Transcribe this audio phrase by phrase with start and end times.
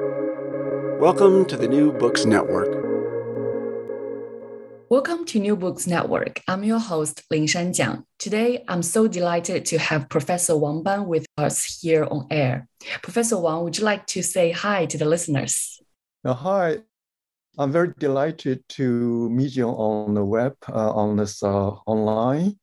[0.00, 2.68] Welcome to the New Books Network.
[4.90, 6.40] Welcome to New Books Network.
[6.48, 8.02] I'm your host, Lingshan Jiang.
[8.18, 12.66] Today, I'm so delighted to have Professor Wang Ban with us here on air.
[13.02, 15.80] Professor Wang, would you like to say hi to the listeners?
[16.24, 16.78] Uh, hi.
[17.56, 22.58] I'm very delighted to meet you on the web, uh, on this uh, online.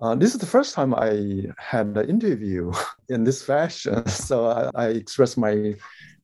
[0.00, 2.72] Uh, this is the first time I had an interview
[3.08, 5.76] in this fashion, so I, I express my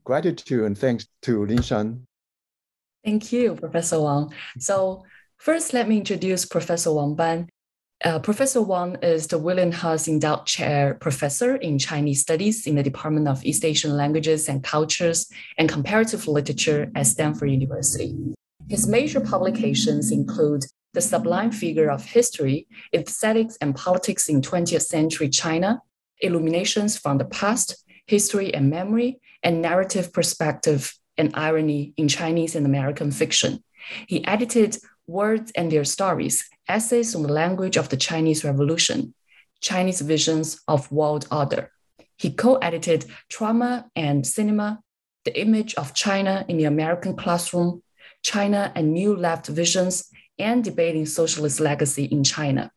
[0.04, 2.06] gratitude and thanks to Lin Shan.
[3.04, 4.32] Thank you, Professor Wang.
[4.58, 5.04] So
[5.38, 7.48] first, let me introduce Professor Wang Ban.
[8.04, 12.82] Uh, professor Wang is the William Haas Endowed Chair Professor in Chinese Studies in the
[12.82, 18.14] Department of East Asian Languages and Cultures and Comparative Literature at Stanford University.
[18.68, 25.28] His major publications include The Sublime Figure of History, Aesthetics and Politics in 20th Century
[25.28, 25.80] China,
[26.20, 32.66] Illuminations from the Past, History and Memory, and narrative perspective and irony in Chinese and
[32.66, 33.62] American fiction.
[34.08, 39.14] He edited Words and Their Stories, Essays on the Language of the Chinese Revolution,
[39.60, 41.70] Chinese Visions of World Order.
[42.16, 44.80] He co edited Trauma and Cinema,
[45.24, 47.82] The Image of China in the American Classroom,
[48.22, 52.70] China and New Left Visions, and Debating Socialist Legacy in China.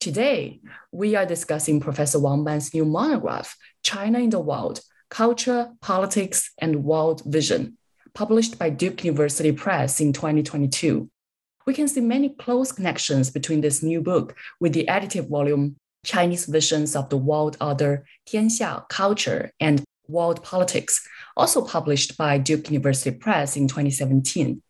[0.00, 0.60] Today,
[0.92, 4.80] we are discussing Professor Wang Ban's new monograph, China in the World
[5.14, 7.78] Culture, Politics, and World Vision,
[8.14, 11.08] published by Duke University Press in 2022.
[11.68, 16.46] We can see many close connections between this new book with the edited volume Chinese
[16.46, 21.06] Visions of the World Order, Tianxia, Culture, and World Politics,
[21.36, 24.60] also published by Duke University Press in 2017.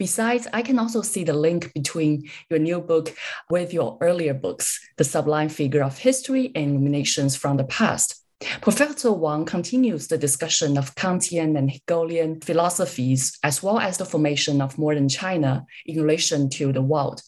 [0.00, 3.14] Besides, I can also see the link between your new book
[3.48, 8.23] with your earlier books, The Sublime Figure of History and Illuminations from the Past,
[8.60, 14.60] Professor Wang continues the discussion of Kantian and Hegelian philosophies, as well as the formation
[14.60, 17.22] of modern China in relation to the world.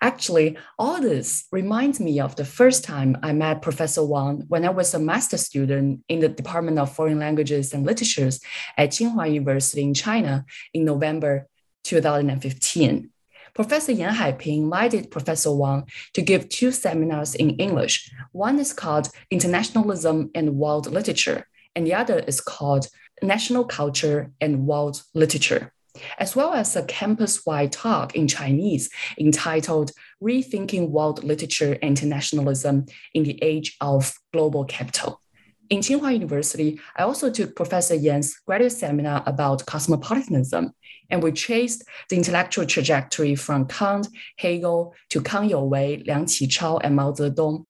[0.00, 4.70] Actually, all this reminds me of the first time I met Professor Wang when I
[4.70, 8.40] was a master student in the Department of Foreign Languages and Literatures
[8.76, 11.48] at Tsinghua University in China in November
[11.84, 13.10] 2015.
[13.54, 18.10] Professor Yan Haiping invited Professor Wang to give two seminars in English.
[18.32, 22.88] One is called Internationalism and World Literature, and the other is called
[23.22, 25.72] National Culture and World Literature,
[26.18, 32.86] as well as a campus wide talk in Chinese entitled Rethinking World Literature and Internationalism
[33.14, 35.20] in the Age of Global Capital.
[35.70, 40.72] In Tsinghua University, I also took Professor Yan's graduate seminar about cosmopolitanism,
[41.10, 46.96] and we traced the intellectual trajectory from Kant, Hegel to Kang Youwei, Liang Qichao, and
[46.96, 47.64] Mao Zedong.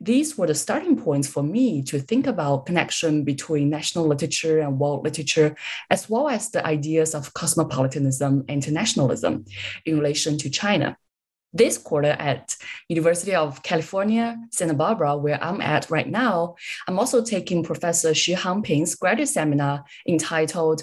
[0.00, 4.78] These were the starting points for me to think about connection between national literature and
[4.78, 5.56] world literature,
[5.88, 9.44] as well as the ideas of cosmopolitanism and internationalism
[9.86, 10.96] in relation to China
[11.54, 12.56] this quarter at
[12.88, 16.56] University of California, Santa Barbara, where I'm at right now,
[16.88, 20.82] I'm also taking Professor Xu Hangping's graduate seminar entitled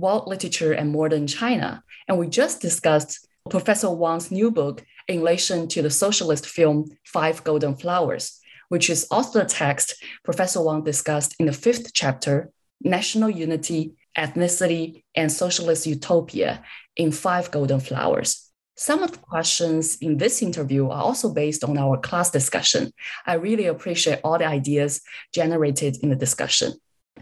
[0.00, 1.82] World Literature and Modern China.
[2.08, 7.42] And we just discussed Professor Wang's new book in relation to the socialist film Five
[7.44, 12.50] Golden Flowers, which is also the text Professor Wang discussed in the fifth chapter,
[12.80, 16.62] National Unity, Ethnicity, and Socialist Utopia
[16.96, 18.50] in Five Golden Flowers.
[18.76, 22.92] Some of the questions in this interview are also based on our class discussion.
[23.26, 25.02] I really appreciate all the ideas
[25.34, 26.72] generated in the discussion.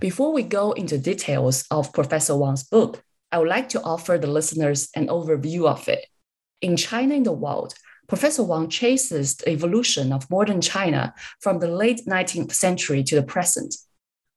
[0.01, 4.27] Before we go into details of Professor Wang's book, I would like to offer the
[4.27, 6.07] listeners an overview of it.
[6.61, 7.75] In China in the World,
[8.07, 13.23] Professor Wang traces the evolution of modern China from the late 19th century to the
[13.23, 13.77] present,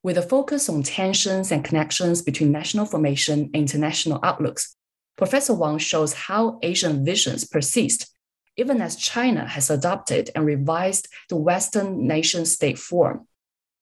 [0.02, 4.76] with a focus on tensions and connections between national formation and international outlooks
[5.16, 8.12] Professor Wang shows how Asian visions persist,
[8.56, 13.26] even as China has adopted and revised the Western nation state form.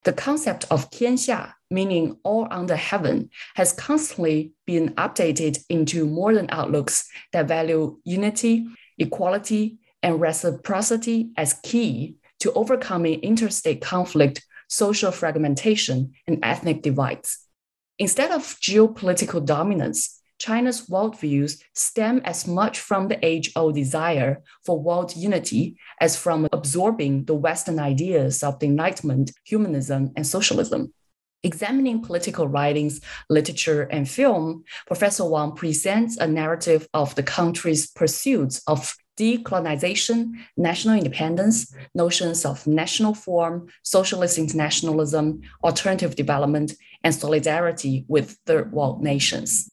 [0.04, 7.08] The concept of Tianxia, meaning all under heaven, has constantly been updated into modern outlooks
[7.32, 8.66] that value unity,
[8.98, 17.38] equality, and reciprocity as key to overcoming interstate conflict, social fragmentation, and ethnic divides.
[17.98, 24.80] Instead of geopolitical dominance, China's worldviews stem as much from the age old desire for
[24.80, 30.92] world unity as from absorbing the Western ideas of the Enlightenment, humanism, and socialism.
[31.42, 38.62] Examining political writings, literature, and film, Professor Wang presents a narrative of the country's pursuits
[38.66, 46.72] of decolonization, national independence, notions of national form, socialist internationalism, alternative development,
[47.04, 49.70] and solidarity with third world nations.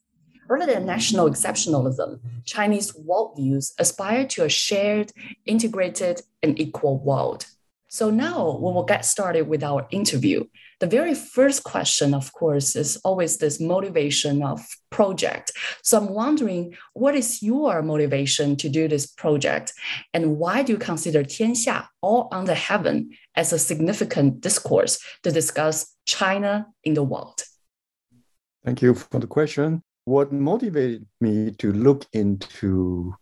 [0.49, 5.11] Rather than national exceptionalism, Chinese worldviews aspire to a shared,
[5.45, 7.45] integrated, and equal world.
[7.89, 10.45] So now we will get started with our interview.
[10.79, 14.59] The very first question, of course, is always this motivation of
[14.89, 15.51] project.
[15.81, 19.73] So I'm wondering, what is your motivation to do this project?
[20.13, 25.95] And why do you consider 天下, all under heaven, as a significant discourse to discuss
[26.05, 27.41] China in the world?
[28.63, 29.81] Thank you for the question.
[30.07, 33.13] What motivated me to look into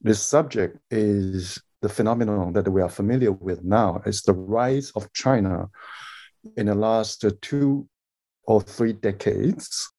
[0.00, 5.12] this subject is the phenomenon that we are familiar with now is the rise of
[5.12, 5.68] China
[6.56, 7.86] in the last two
[8.44, 9.92] or three decades.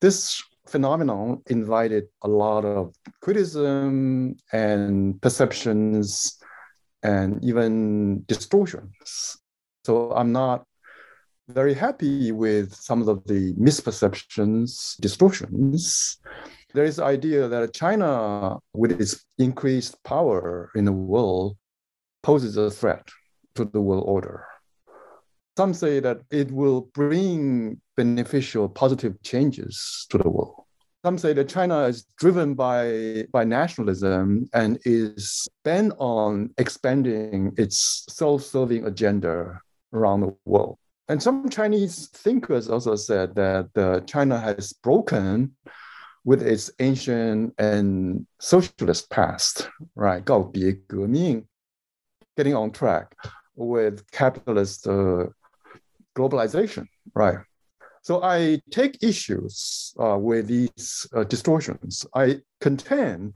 [0.00, 2.92] This phenomenon invited a lot of
[3.22, 6.40] criticism and perceptions
[7.04, 9.38] and even distortions.
[9.84, 10.64] So I'm not
[11.48, 16.18] very happy with some of the misperceptions, distortions.
[16.74, 21.56] There is the idea that China, with its increased power in the world,
[22.22, 23.08] poses a threat
[23.54, 24.44] to the world order.
[25.56, 30.64] Some say that it will bring beneficial, positive changes to the world.
[31.04, 38.04] Some say that China is driven by, by nationalism and is bent on expanding its
[38.10, 39.60] self serving agenda
[39.92, 40.78] around the world.
[41.09, 45.55] And some Chinese thinkers also said that uh, China has broken
[46.23, 50.23] with its ancient and socialist past, right?
[50.23, 51.45] 告别革命,
[52.37, 53.11] getting on track
[53.55, 55.27] with capitalist uh,
[56.15, 57.39] globalization, right?
[58.01, 62.05] So I take issues uh, with these uh, distortions.
[62.13, 63.35] I contend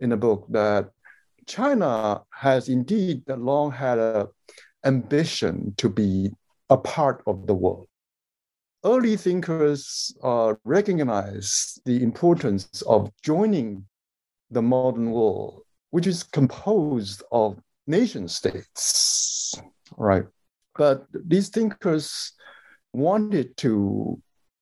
[0.00, 0.90] in the book that
[1.46, 4.26] China has indeed long had an
[4.84, 6.30] ambition to be
[6.71, 7.87] a part of the world.
[8.83, 13.85] Early thinkers uh, recognize the importance of joining
[14.49, 19.61] the modern world, which is composed of nation states,
[19.97, 20.25] right?
[20.75, 22.31] But these thinkers
[22.93, 24.19] wanted to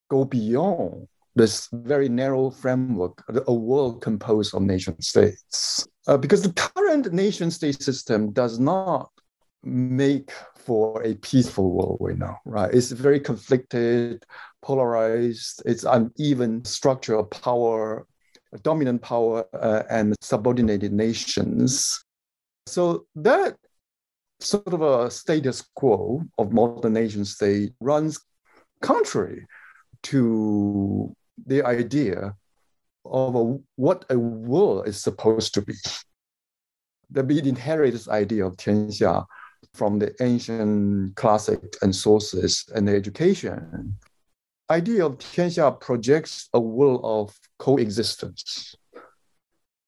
[0.10, 5.88] go beyond this very narrow framework, a world composed of nation states.
[6.08, 9.12] Uh, because the current nation state system does not
[9.64, 10.32] make
[10.70, 12.72] for a peaceful world right now, right?
[12.72, 14.24] It's very conflicted,
[14.62, 18.06] polarized, it's uneven structure of power,
[18.62, 22.06] dominant power, uh, and subordinated nations.
[22.68, 23.58] So that
[24.42, 28.20] sort of a status quo of modern nation state runs
[28.84, 29.48] contrary
[30.04, 31.16] to
[31.48, 32.36] the idea
[33.06, 35.74] of a, what a world is supposed to be.
[37.10, 39.26] The we inherit this idea of 天下
[39.74, 43.96] from the ancient classic and sources and education.
[44.70, 48.76] Idea of Tianxia projects a world of coexistence,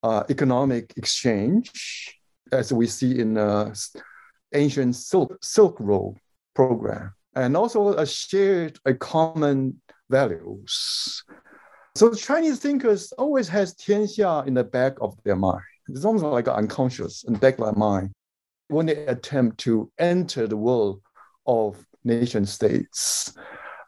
[0.03, 2.19] uh, economic exchange,
[2.51, 4.01] as we see in uh, the
[4.59, 6.17] ancient Silk, Silk Road
[6.55, 9.79] program, and also a shared, a common
[10.09, 11.23] values.
[11.95, 15.63] So Chinese thinkers always has Tianxia in the back of their mind.
[15.89, 18.11] It's almost like unconscious in the back of their mind
[18.71, 21.01] when they attempt to enter the world
[21.45, 23.33] of nation states.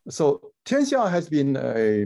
[0.09, 2.05] So Tianxia has been a,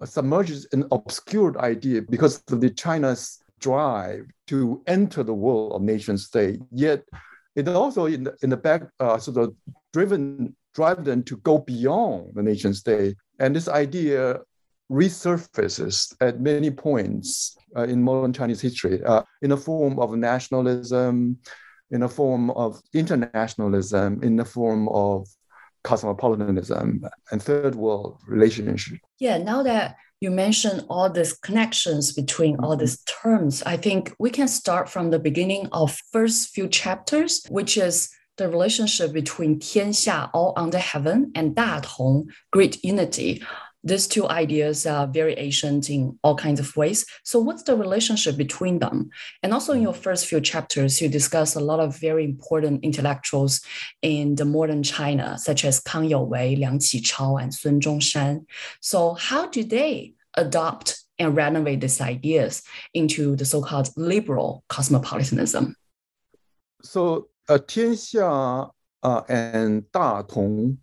[0.00, 5.82] a submerged and obscured idea because of the China's drive to enter the world of
[5.82, 6.60] nation state.
[6.70, 7.04] Yet
[7.54, 9.54] it also in the, in the back uh, sort of
[9.92, 13.16] driven drive them to go beyond the nation state.
[13.40, 14.40] And this idea
[14.92, 21.38] resurfaces at many points uh, in modern Chinese history uh, in the form of nationalism,
[21.91, 25.27] in the form of internationalism, in the form of
[25.83, 28.99] cosmopolitanism and third world relationship.
[29.19, 32.81] Yeah, now that you mentioned all these connections between all mm-hmm.
[32.81, 37.77] these terms, I think we can start from the beginning of first few chapters, which
[37.77, 43.41] is the relationship between 天下 all under heaven and 大同 great unity
[43.86, 47.06] these two ideas are variations in all kinds of ways.
[47.22, 49.10] So, what's the relationship between them?
[49.44, 50.02] And also, in your mm.
[50.02, 53.60] first few chapters, you discuss a lot of very important intellectuals
[54.02, 58.44] in the modern China, such as Kang Youwei, Liang Qichao, and Sun Zhongshan.
[58.80, 62.62] So, how do they adopt and renovate these ideas
[62.92, 65.76] into the so-called liberal cosmopolitanism?
[66.82, 68.68] So, uh, Tianxia
[69.04, 70.78] uh, and Da Tong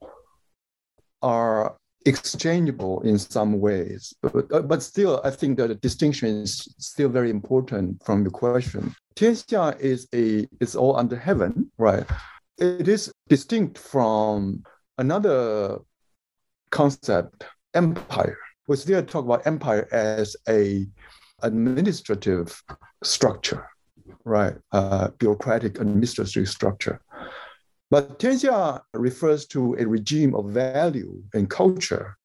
[1.21, 4.13] are exchangeable in some ways.
[4.21, 8.31] But, uh, but still, I think that the distinction is still very important from your
[8.31, 8.95] question.
[9.15, 12.05] Tianxia is a is all under heaven, right?
[12.57, 14.63] It is distinct from
[14.97, 15.79] another
[16.71, 18.37] concept, empire.
[18.67, 20.87] We still talk about empire as a
[21.41, 22.61] administrative
[23.03, 23.67] structure,
[24.23, 24.55] right?
[24.71, 27.01] Uh, bureaucratic administrative structure.
[27.93, 32.17] But Tianxia refers to a regime of value and culture,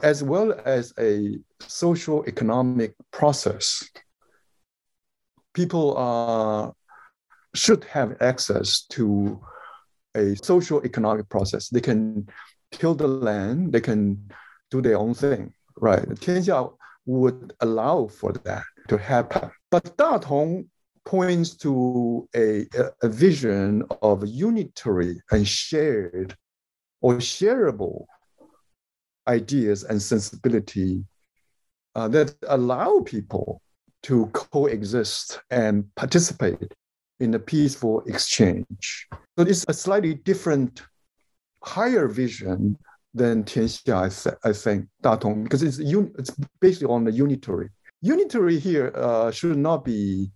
[0.00, 3.82] as well as a social economic process.
[5.54, 6.70] People uh,
[7.52, 9.40] should have access to
[10.14, 11.68] a social economic process.
[11.68, 12.28] They can
[12.70, 14.30] till the land, they can
[14.70, 16.06] do their own thing, right?
[16.10, 16.72] Tianxia
[17.06, 19.50] would allow for that to happen.
[19.68, 20.70] But Da Tong
[21.04, 22.66] points to a,
[23.02, 26.36] a vision of unitary and shared
[27.00, 28.06] or shareable
[29.28, 31.04] ideas and sensibility
[31.94, 33.60] uh, that allow people
[34.02, 36.72] to coexist and participate
[37.20, 39.06] in a peaceful exchange.
[39.38, 40.82] So it's a slightly different,
[41.62, 42.76] higher vision
[43.14, 47.12] than Tianxia, I, th- I think, Da Tong, because it's, un- it's basically on the
[47.12, 47.68] unitary.
[48.00, 50.32] Unitary here uh, should not be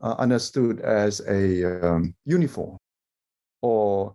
[0.00, 2.76] uh, understood as a um, uniform
[3.62, 4.14] or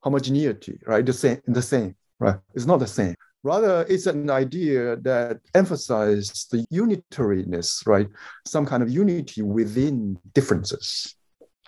[0.00, 1.04] homogeneity, right?
[1.04, 2.38] The same, the same, right?
[2.54, 3.14] It's not the same.
[3.44, 8.08] Rather, it's an idea that emphasizes the unitariness, right?
[8.46, 11.14] Some kind of unity within differences.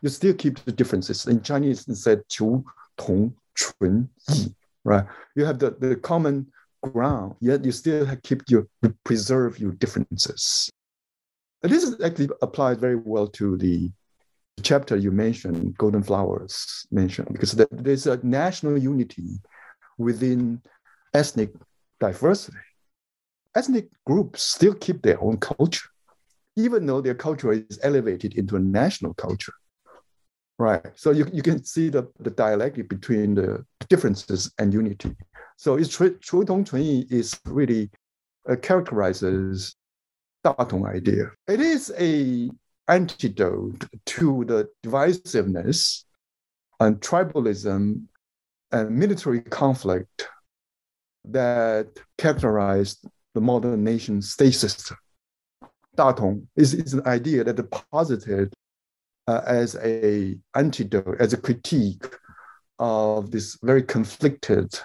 [0.03, 1.27] You still keep the differences.
[1.27, 2.65] In Chinese, it said 求
[2.97, 4.53] 同存异,
[4.85, 5.07] right?
[5.37, 6.47] You have the, the common
[6.83, 8.67] ground, yet you still keep your
[9.05, 10.71] preserve your differences.
[11.66, 13.92] And this is actually applied very well to the
[14.62, 19.40] chapter you mentioned, Golden Flowers mentioned, because there's a national unity
[19.98, 20.62] within
[21.16, 21.56] ethnic
[22.00, 22.56] diversity.
[23.56, 25.90] Ethnic groups still keep their own culture,
[26.56, 29.54] even though their culture is elevated into a national culture.
[30.60, 30.86] Right.
[30.94, 35.16] So you, you can see the, the dialectic between the differences and unity.
[35.58, 37.90] So it's Shu Tong Chun is really
[38.48, 39.76] uh, characterizes
[40.46, 41.32] Datong idea.
[41.48, 42.52] It is a
[42.88, 46.04] antidote to the divisiveness
[46.80, 48.04] and tribalism
[48.72, 50.28] and military conflict
[51.26, 51.88] that
[52.20, 54.98] characterized the modern nation state system.
[55.98, 58.54] Datong is, is an idea that is posited
[59.28, 62.06] uh, as a antidote, as a critique
[62.78, 64.78] of this very conflicted,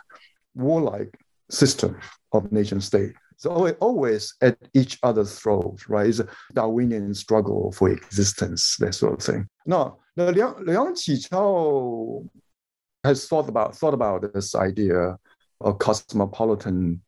[0.54, 1.14] warlike
[1.50, 1.98] system
[2.32, 3.12] of nation state.
[3.42, 6.08] It's always, at each other's throat, right?
[6.08, 9.48] It's a Darwinian struggle for existence, that sort of thing.
[9.64, 12.28] Now, Liang, Liang Qichao
[13.02, 15.16] has thought about thought about this idea
[15.62, 17.00] of cosmopolitan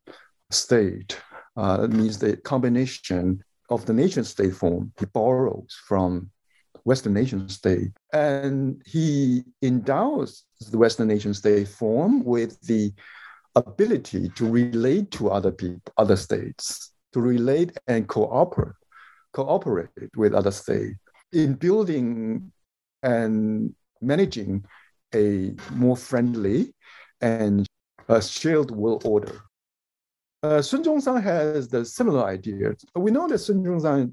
[0.50, 1.20] state.
[1.54, 6.30] Uh, it means the combination of the nation state form he borrows from
[6.84, 7.90] Western nation state.
[8.12, 12.92] And he endows the Western nation state form with the
[13.54, 18.74] ability to relate to other people, other states, to relate and cooperate,
[19.32, 20.98] cooperate with other states
[21.32, 22.52] in building
[23.02, 24.64] and managing
[25.14, 26.74] a more friendly
[27.20, 27.66] and
[28.08, 29.40] a shared world order.
[30.42, 32.74] Uh, Sun Zhongshan has the similar idea.
[32.96, 34.12] We know that Sun Zhongshan,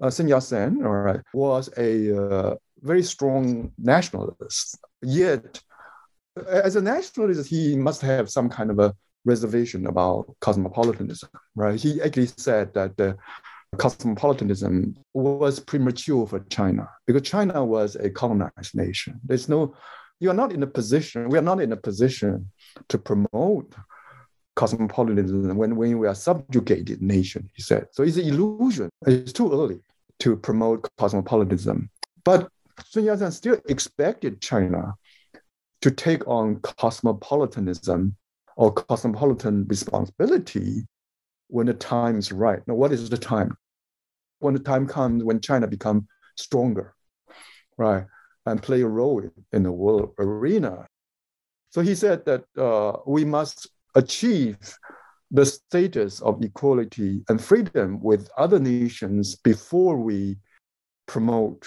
[0.00, 4.78] uh, Sun Yat-sen, all right, was a uh, very strong nationalist.
[5.00, 5.62] Yet,
[6.48, 11.78] as a nationalist, he must have some kind of a reservation about cosmopolitanism, right?
[11.78, 13.16] He actually said that the
[13.78, 19.20] cosmopolitanism was premature for China because China was a colonized nation.
[19.24, 19.74] There's no,
[20.20, 22.50] you are not in a position, we are not in a position
[22.88, 23.74] to promote
[24.56, 27.86] cosmopolitanism when, when we are subjugated nation, he said.
[27.92, 28.90] So it's an illusion.
[29.06, 29.80] It's too early
[30.20, 31.90] to promote cosmopolitanism.
[32.24, 32.48] But
[32.84, 34.94] Sun Yat-sen still expected China
[35.82, 38.16] to take on cosmopolitanism
[38.56, 40.86] or cosmopolitan responsibility
[41.48, 42.60] when the time is right.
[42.66, 43.56] Now, what is the time?
[44.38, 46.04] When the time comes when China becomes
[46.36, 46.94] stronger,
[47.76, 48.04] right,
[48.46, 49.22] and play a role
[49.52, 50.86] in the world arena.
[51.70, 54.58] So he said that uh, we must achieve
[55.30, 60.36] the status of equality and freedom with other nations before we
[61.06, 61.66] promote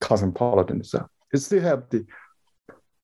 [0.00, 1.06] cosmopolitanism.
[1.32, 2.06] We still have the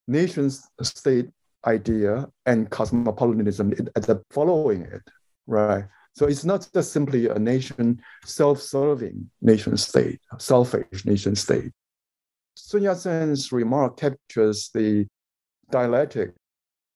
[0.07, 0.51] nation
[0.83, 1.29] state
[1.67, 5.03] idea and cosmopolitanism as a following it,
[5.47, 5.85] right?
[6.15, 11.73] So it's not just simply a nation, self-serving nation state, selfish nation state.
[12.55, 15.07] Sun Yat-sen's remark captures the
[15.71, 16.35] dialectic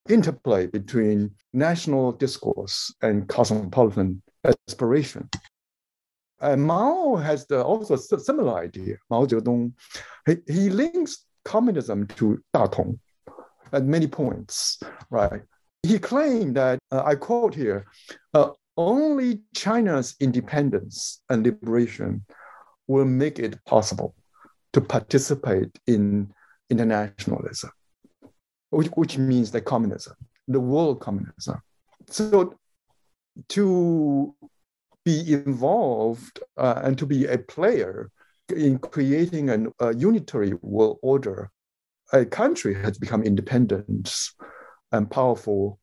[0.08, 5.28] interplay between national discourse and cosmopolitan aspiration.
[6.40, 8.96] And Mao has the, also similar idea.
[9.08, 9.72] Mao Zedong,
[10.26, 11.24] he, he links
[11.54, 12.98] communism to Da Tong
[13.72, 14.78] at many points,
[15.10, 15.42] right?
[15.86, 17.86] he claimed that, uh, I quote here,
[18.34, 22.24] uh, only China's independence and liberation
[22.86, 24.14] will make it possible
[24.72, 26.32] to participate in
[26.70, 27.70] internationalism,
[28.70, 30.14] which, which means the communism,
[30.48, 31.62] the world communism.
[32.08, 32.58] So
[33.50, 34.34] to
[35.04, 38.10] be involved uh, and to be a player
[38.54, 41.50] in creating an, a unitary world order,
[42.12, 44.14] a country has become independent
[44.92, 45.78] and powerful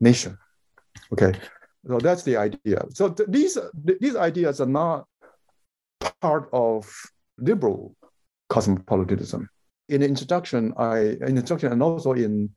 [0.00, 0.38] nation.
[1.12, 1.32] Okay,
[1.86, 2.84] so that's the idea.
[2.90, 3.58] So th- these
[4.00, 5.06] these ideas are not
[6.20, 6.90] part of
[7.38, 7.96] liberal
[8.48, 9.48] cosmopolitanism.
[9.88, 12.50] In the introduction, I in introduction and also in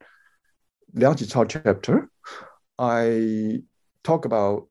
[0.94, 2.10] Liang Qichao chapter,
[2.78, 3.64] I
[4.04, 4.68] talk about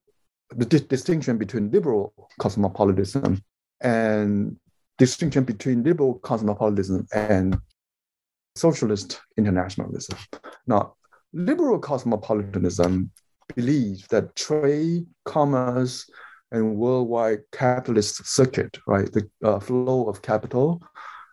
[0.50, 3.42] the di- distinction between liberal cosmopolitanism
[3.80, 4.56] and
[5.02, 7.58] distinction between liberal cosmopolitanism and
[8.54, 10.16] socialist internationalism.
[10.68, 10.94] Now,
[11.32, 13.10] liberal cosmopolitanism
[13.56, 16.08] believes that trade, commerce,
[16.52, 20.80] and worldwide capitalist circuit, right, the uh, flow of capital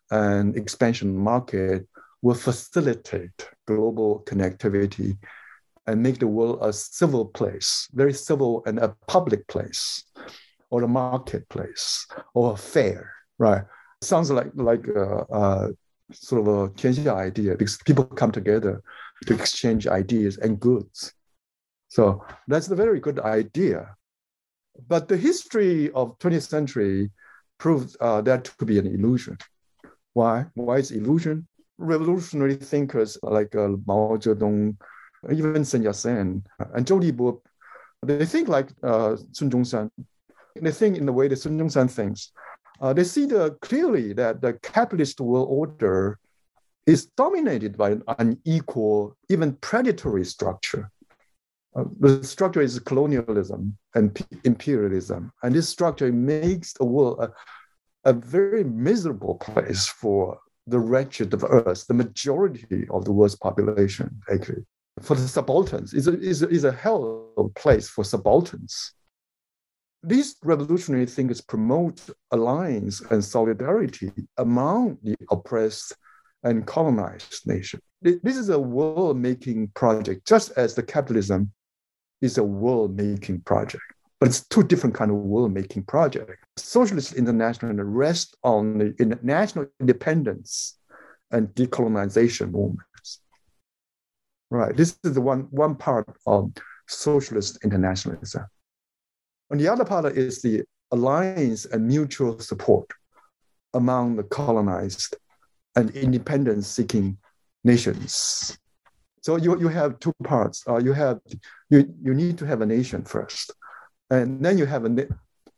[0.10, 1.88] and expansion market
[2.24, 5.16] will facilitate global connectivity
[5.86, 10.06] and make the world a civil place, very civil and a public place,
[10.72, 13.64] or a marketplace, or a fair, right?
[14.02, 15.70] Sounds like like a, a
[16.12, 18.82] sort of a 天下 idea because people come together
[19.26, 21.14] to exchange ideas and goods.
[21.90, 23.96] So that's a very good idea.
[24.88, 27.12] But the history of 20th century
[27.58, 29.38] proves uh, that to be an illusion.
[30.14, 30.46] Why?
[30.54, 31.48] Why is illusion?
[31.78, 34.78] Revolutionary thinkers like uh, Mao Zedong,
[35.32, 36.44] even Sun Yat-sen,
[36.74, 37.42] and Zhou Libo,
[38.04, 39.90] they think like uh, Sun Zhongshan.
[40.56, 42.32] They think in the way that Sun Zhongshan thinks.
[42.82, 46.18] Uh, they see the, clearly that the capitalist world order
[46.86, 50.90] is dominated by an unequal, even predatory structure.
[51.76, 55.32] Uh, the structure is colonialism and imperialism.
[55.44, 61.44] And this structure makes the world a, a very miserable place for the wretched of
[61.44, 64.66] Earth, the majority of the world's population, actually.
[65.02, 68.94] For the subalterns, it's a, it's a, it's a hell of a place for subalterns.
[70.02, 75.96] These revolutionary thinkers promote alliance and solidarity among the oppressed
[76.44, 77.82] and colonized nation.
[78.02, 81.52] This is a world making project, just as the capitalism
[82.22, 83.84] is a world making project.
[84.20, 86.46] But it's two different kind of world making project.
[86.58, 90.78] Socialist international rests on the national independence
[91.32, 93.20] and decolonization movements.
[94.50, 94.76] Right.
[94.76, 96.52] This is the one, one part of
[96.88, 98.46] socialist internationalism.
[99.50, 102.90] And the other part is the alliance and mutual support
[103.74, 105.16] among the colonized
[105.76, 107.18] and independence seeking
[107.64, 108.58] nations.
[109.22, 110.64] So you, you have two parts.
[110.68, 111.20] Uh, you have
[111.70, 113.52] you, you need to have a nation first,
[114.10, 115.08] and then you have a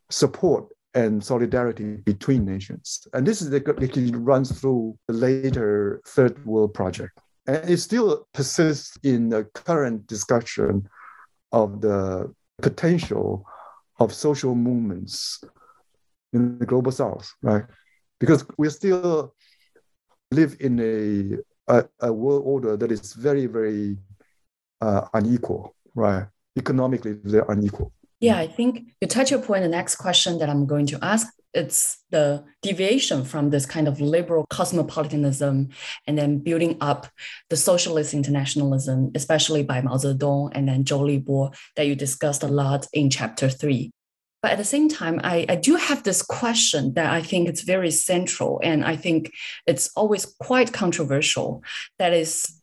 [0.09, 3.07] support and solidarity between nations.
[3.13, 8.27] And this is the, it runs through the later Third World Project, and it still
[8.33, 10.89] persists in the current discussion
[11.51, 13.45] of the potential
[14.01, 15.43] of social movements
[16.33, 17.65] in the global south, right?
[18.19, 19.35] Because we still
[20.31, 23.97] live in a, a, a world order that is very, very
[24.81, 26.25] uh, unequal, right?
[26.57, 27.91] Economically, they're unequal.
[28.19, 31.27] Yeah, I think you touch upon the next question that I'm going to ask.
[31.53, 35.69] It's the deviation from this kind of liberal cosmopolitanism
[36.07, 37.07] and then building up
[37.49, 42.47] the socialist internationalism, especially by Mao Zedong and then Zhou Libo, that you discussed a
[42.47, 43.91] lot in chapter three.
[44.41, 47.61] But at the same time, I, I do have this question that I think it's
[47.61, 49.31] very central, and I think
[49.67, 51.63] it's always quite controversial.
[51.99, 52.59] That is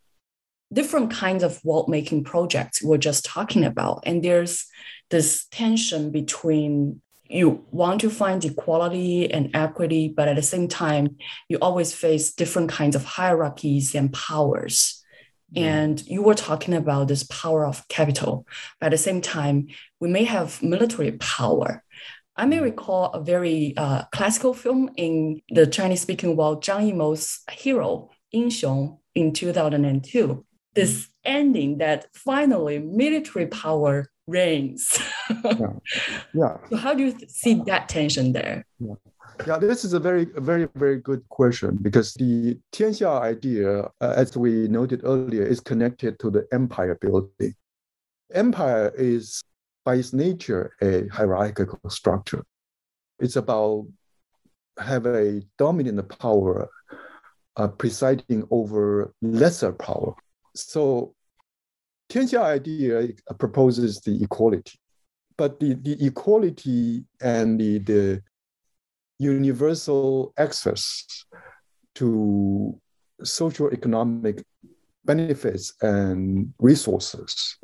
[0.73, 4.03] different kinds of world making projects we're just talking about.
[4.05, 4.67] And there's
[5.11, 11.17] this tension between you want to find equality and equity, but at the same time,
[11.49, 15.05] you always face different kinds of hierarchies and powers.
[15.55, 15.65] Mm-hmm.
[15.65, 18.47] And you were talking about this power of capital.
[18.81, 19.69] But at the same time,
[20.01, 21.85] we may have military power.
[22.37, 22.65] I may mm-hmm.
[22.65, 28.99] recall a very uh, classical film in the Chinese speaking world, Zhang Yimou's Hero, Xiong,
[29.15, 30.45] in 2002.
[30.75, 31.11] This mm-hmm.
[31.25, 34.99] ending that finally military power reigns.
[35.45, 35.73] yeah.
[36.35, 36.57] yeah.
[36.71, 38.65] So, how do you see that tension there?
[38.79, 38.95] Yeah.
[39.47, 44.37] Yeah, this is a very, very, very good question because the Tianxia idea, uh, as
[44.37, 47.55] we noted earlier, is connected to the empire building.
[48.35, 49.45] Empire is,
[49.85, 52.45] by its nature, a hierarchical structure.
[53.21, 53.87] It's about
[54.79, 56.69] have a dominant power
[57.57, 60.15] uh, presiding over lesser power.
[60.55, 61.15] So
[62.11, 64.79] Tianxia idea proposes the equality,
[65.37, 68.23] but the, the equality and the, the
[69.19, 71.05] universal access
[71.97, 72.79] to
[73.23, 74.43] social economic
[75.05, 77.57] benefits and resources.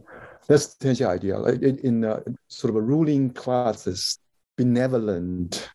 [0.47, 1.39] That's Tianxia idea.
[1.85, 4.19] In a, uh, sort of a ruling class's
[4.57, 5.71] benevolent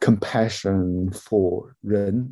[0.00, 2.30] compassion for Ren,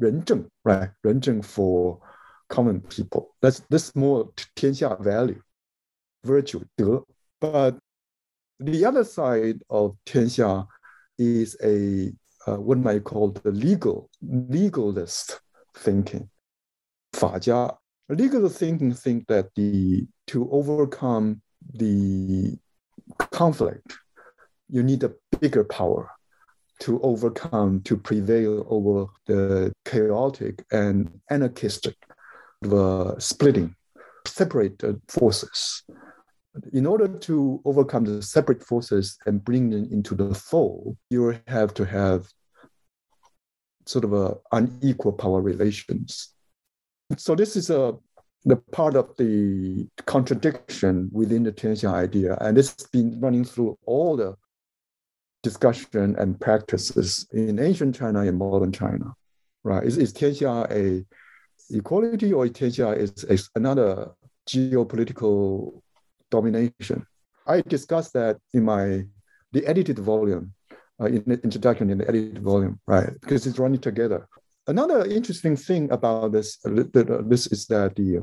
[0.65, 0.91] right?
[1.03, 2.01] Ren for
[2.49, 3.35] common people.
[3.43, 5.43] That's this more Tianxia value
[6.27, 7.01] virtue, de.
[7.41, 7.79] But
[8.59, 10.67] the other side of tianxia
[11.19, 12.13] is a
[12.47, 15.41] uh, what might call the legal legalist
[15.75, 16.29] thinking.
[17.13, 21.41] 法家 legalist thinking think that the to overcome
[21.75, 22.59] the
[23.31, 23.99] conflict,
[24.69, 26.11] you need a bigger power
[26.81, 31.97] to overcome to prevail over the chaotic and anarchistic
[32.61, 33.75] the splitting
[34.27, 35.83] separated forces
[36.73, 41.75] in order to overcome the separate forces and bring them into the fold, you have
[41.75, 42.27] to have
[43.87, 46.35] sort of a unequal power relations.
[47.17, 47.95] So this is a
[48.47, 54.17] the part of the contradiction within the Tianxia idea, and it's been running through all
[54.17, 54.37] the
[55.43, 59.15] discussion and practices in ancient China and modern China,
[59.65, 59.85] right?
[59.85, 61.05] Is, is Tianxia a
[61.77, 64.13] equality or Tianxia is, is another
[64.49, 65.83] geopolitical
[66.31, 67.07] domination?
[67.47, 69.05] I discussed that in my
[69.53, 70.53] the edited volume,
[71.01, 73.11] uh, in the introduction in the edited volume, right?
[73.21, 74.29] Because it's running together.
[74.67, 78.23] Another interesting thing about this, this is that the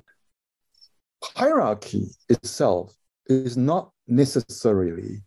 [1.24, 2.94] hierarchy itself
[3.28, 5.24] is not necessarily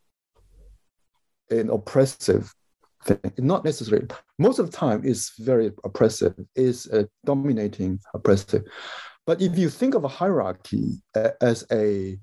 [1.51, 2.53] an oppressive
[3.05, 3.33] thing.
[3.39, 4.07] Not necessarily.
[4.39, 6.35] Most of the time, it's very oppressive.
[6.55, 8.65] It's a dominating oppressive.
[9.27, 11.03] But if you think of a hierarchy
[11.41, 12.19] as a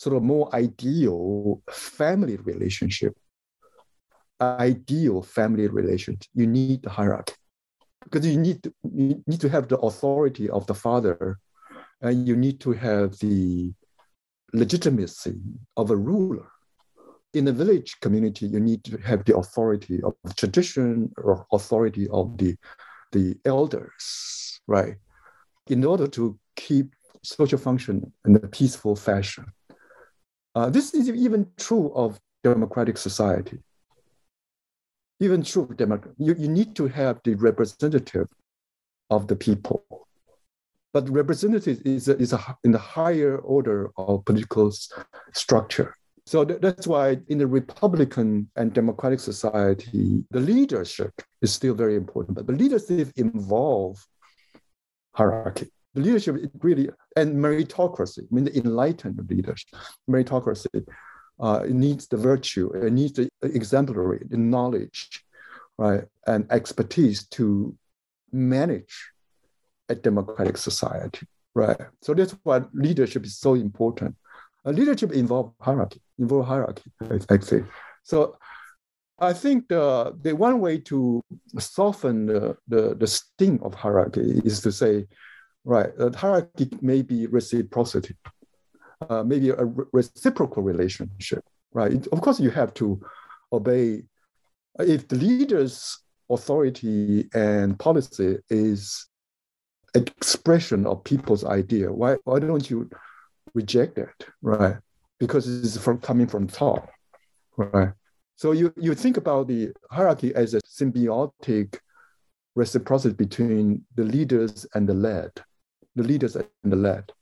[0.00, 3.14] sort of more ideal family relationship,
[4.40, 7.34] ideal family relationship, you need the hierarchy
[8.04, 11.36] because you need to, you need to have the authority of the father
[12.00, 13.70] and you need to have the
[14.54, 15.36] legitimacy
[15.76, 16.48] of a ruler.
[17.34, 22.38] In a village community, you need to have the authority of tradition or authority of
[22.38, 22.56] the,
[23.12, 24.94] the elders, right?
[25.68, 29.44] In order to keep social function in a peaceful fashion.
[30.54, 33.58] Uh, this is even true of democratic society.
[35.20, 38.28] Even true of democracy, you, you need to have the representative
[39.10, 39.84] of the people
[40.92, 44.72] but representative is, a, is a, in the higher order of political
[45.32, 45.96] structure.
[46.26, 51.96] So th- that's why in the Republican and democratic society, the leadership is still very
[51.96, 54.04] important, but the leadership involve
[55.14, 55.70] hierarchy.
[55.94, 59.64] Leadership really, and meritocracy, I mean the enlightened leaders,
[60.08, 60.86] meritocracy,
[61.40, 65.24] uh, needs the virtue, it needs the exemplary, the knowledge,
[65.78, 67.74] right, and expertise to
[68.30, 69.10] manage
[69.88, 71.80] a democratic society, right?
[72.02, 74.14] So that's why leadership is so important.
[74.64, 76.84] Uh, leadership involves hierarchy, involve hierarchy,
[77.30, 77.64] actually.
[78.04, 78.36] So
[79.18, 81.22] I think the, the one way to
[81.58, 85.06] soften the, the, the sting of hierarchy is to say,
[85.64, 88.16] right, uh, hierarchy may be reciprocity,
[89.08, 91.92] uh, maybe a re- reciprocal relationship, right?
[91.92, 93.00] It, of course, you have to
[93.52, 94.04] obey.
[94.78, 95.98] If the leader's
[96.30, 99.08] authority and policy is
[99.94, 101.92] expression of people's idea.
[101.92, 102.88] Why why don't you
[103.54, 104.76] reject it, right?
[105.18, 106.88] Because it's from coming from top,
[107.56, 107.92] right?
[108.36, 111.78] So you you think about the hierarchy as a symbiotic
[112.54, 115.30] reciprocity between the leaders and the led,
[116.00, 117.12] the leaders and the led.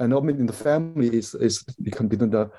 [0.00, 2.50] And normally in the family is is become the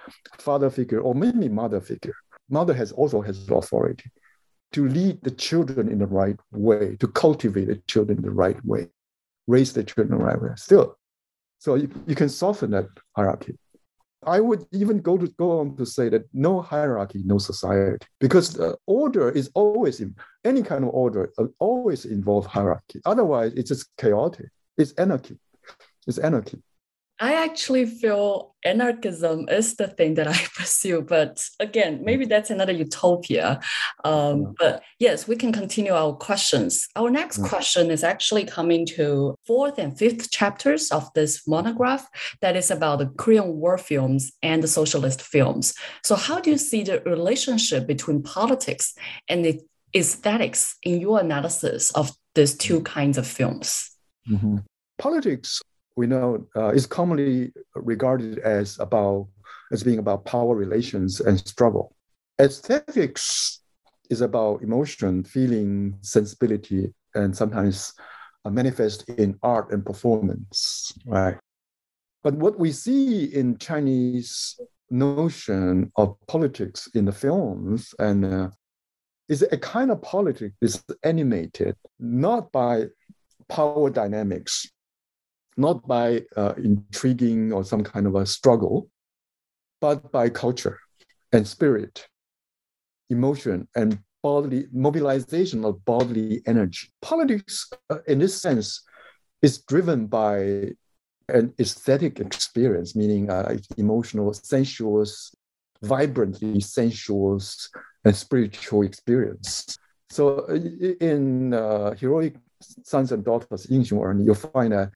[0.48, 2.16] father figure or maybe mother figure.
[2.50, 4.10] Mother has also has authority
[4.72, 8.60] to lead the children in the right way, to cultivate the children in the right
[8.66, 8.90] way
[9.48, 10.98] raise the children the right way still.
[11.60, 13.58] So you, you can soften that hierarchy.
[14.26, 18.60] I would even go to go on to say that no hierarchy, no society, because
[18.88, 23.02] order is always in any kind of order uh, always involve hierarchy.
[23.06, 24.48] Otherwise, it's just chaotic.
[24.78, 25.38] It's anarchy.
[26.08, 26.62] It's anarchy.
[27.20, 32.74] I actually feel anarchism is the thing that I pursue, but again, maybe that's another
[32.74, 33.62] utopia.
[34.04, 34.48] Um, yeah.
[34.60, 36.90] But yes, we can continue our questions.
[36.96, 37.48] Our next yeah.
[37.48, 42.06] question is actually coming to fourth and fifth chapters of this monograph
[42.42, 45.74] that is about the Korean war films and the socialist films.
[46.04, 48.94] So, how do you see the relationship between politics
[49.30, 49.62] and the
[49.96, 53.92] aesthetics in your analysis of these two kinds of films?
[54.30, 54.58] Mm-hmm.
[54.98, 55.62] Politics
[55.96, 59.28] we know uh, is commonly regarded as about
[59.72, 61.96] as being about power relations and struggle.
[62.40, 63.62] Aesthetics
[64.10, 67.94] is about emotion, feeling, sensibility, and sometimes
[68.44, 71.38] uh, manifest in art and performance, right?
[72.24, 78.50] But what we see in Chinese notion of politics in the films and uh,
[79.28, 82.86] is a kind of politics is animated not by
[83.50, 84.68] power dynamics,
[85.57, 88.89] not by uh, intriguing or some kind of a struggle,
[89.81, 90.79] but by culture
[91.33, 92.07] and spirit,
[93.09, 96.89] emotion, and bodily mobilization of bodily energy.
[97.01, 98.83] Politics, uh, in this sense,
[99.43, 100.73] is driven by
[101.29, 105.35] an aesthetic experience, meaning uh, emotional, sensuous,
[105.83, 107.71] vibrantly sensuous
[108.05, 109.77] and spiritual experience.
[110.11, 110.55] So uh,
[111.01, 114.91] in uh, heroic sons and daughters, 英雄儿女, you'll find that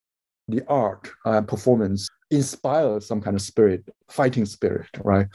[0.49, 5.27] the art uh, performance inspires some kind of spirit, fighting spirit, right?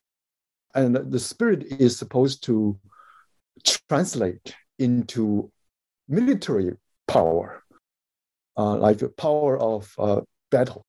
[0.75, 2.79] And the spirit is supposed to
[3.89, 5.51] translate into
[6.09, 6.73] military
[7.07, 7.63] power,
[8.57, 10.85] uh, like power of uh, battle,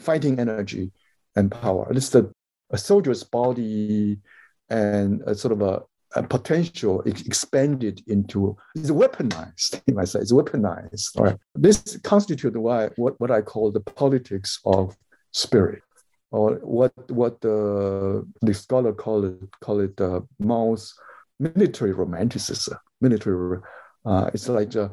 [0.00, 0.92] fighting energy
[1.36, 1.90] and power.
[1.90, 2.32] It's the
[2.70, 4.18] a soldier's body
[4.68, 5.82] and a sort of a
[6.22, 9.80] potential expanded into is weaponized.
[9.86, 11.18] You might say it's weaponized.
[11.18, 11.36] Right.
[11.54, 14.96] This constitutes why what, what I call the politics of
[15.32, 15.82] spirit,
[16.30, 20.94] or what what the the scholar call it call it uh, Mao's
[21.38, 22.78] military romanticism.
[23.00, 23.60] Military,
[24.06, 24.90] uh, it's like a,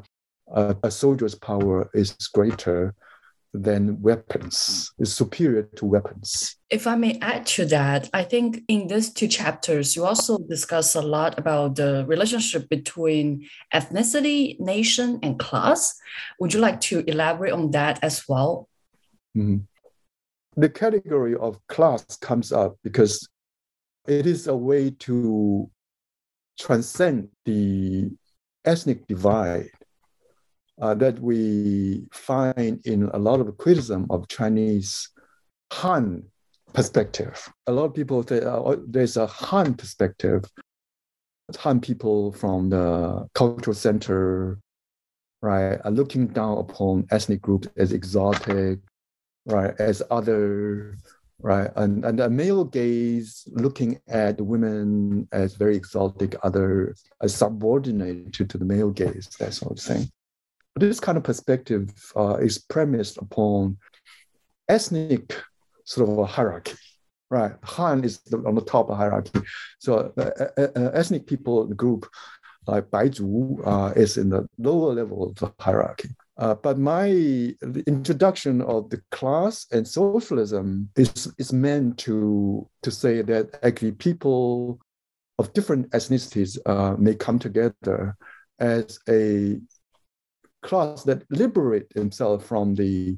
[0.52, 2.94] a, a soldier's power is greater
[3.54, 6.56] than weapons, is superior to weapons.
[6.70, 10.94] If I may add to that, I think in these two chapters, you also discuss
[10.94, 15.94] a lot about the relationship between ethnicity, nation, and class.
[16.40, 18.68] Would you like to elaborate on that as well?
[19.36, 19.58] Mm-hmm.
[20.56, 23.28] The category of class comes up because
[24.06, 25.70] it is a way to
[26.58, 28.10] transcend the
[28.64, 29.70] ethnic divide
[30.82, 35.08] uh, that we find in a lot of criticism of Chinese
[35.74, 36.24] Han
[36.72, 37.48] perspective.
[37.68, 40.44] A lot of people say uh, there's a Han perspective.
[41.56, 44.58] Han people from the cultural center,
[45.40, 48.80] right, are looking down upon ethnic groups as exotic,
[49.46, 50.96] right, as other,
[51.40, 58.32] right, and, and the male gaze looking at women as very exotic, other, as subordinate
[58.32, 60.10] to, to the male gaze, that sort of thing.
[60.76, 63.78] This kind of perspective uh, is premised upon
[64.68, 65.34] ethnic
[65.84, 66.74] sort of a hierarchy,
[67.30, 67.52] right?
[67.64, 69.40] Han is the, on the top of hierarchy.
[69.78, 72.08] So uh, uh, uh ethnic people group
[72.66, 76.08] like Baizu uh, is in the lower level of the hierarchy.
[76.38, 77.08] Uh, but my
[77.86, 84.80] introduction of the class and socialism is, is meant to, to say that actually people
[85.38, 88.16] of different ethnicities uh, may come together
[88.58, 89.58] as a
[90.62, 93.16] class that liberate themselves from the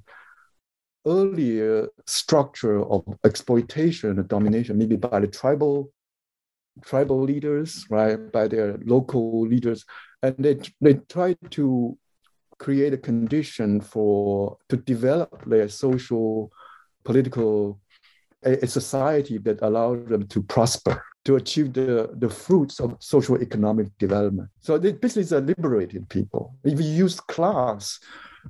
[1.07, 5.93] earlier structure of exploitation and domination, maybe by the tribal
[6.83, 9.85] tribal leaders, right, by their local leaders,
[10.23, 11.97] and they they try to
[12.59, 16.51] create a condition for to develop their social,
[17.05, 17.81] political,
[18.45, 23.41] a, a society that allows them to prosper to achieve the, the fruits of social
[23.41, 24.49] economic development.
[24.61, 26.55] So they basically are liberated people.
[26.65, 27.99] If you use class,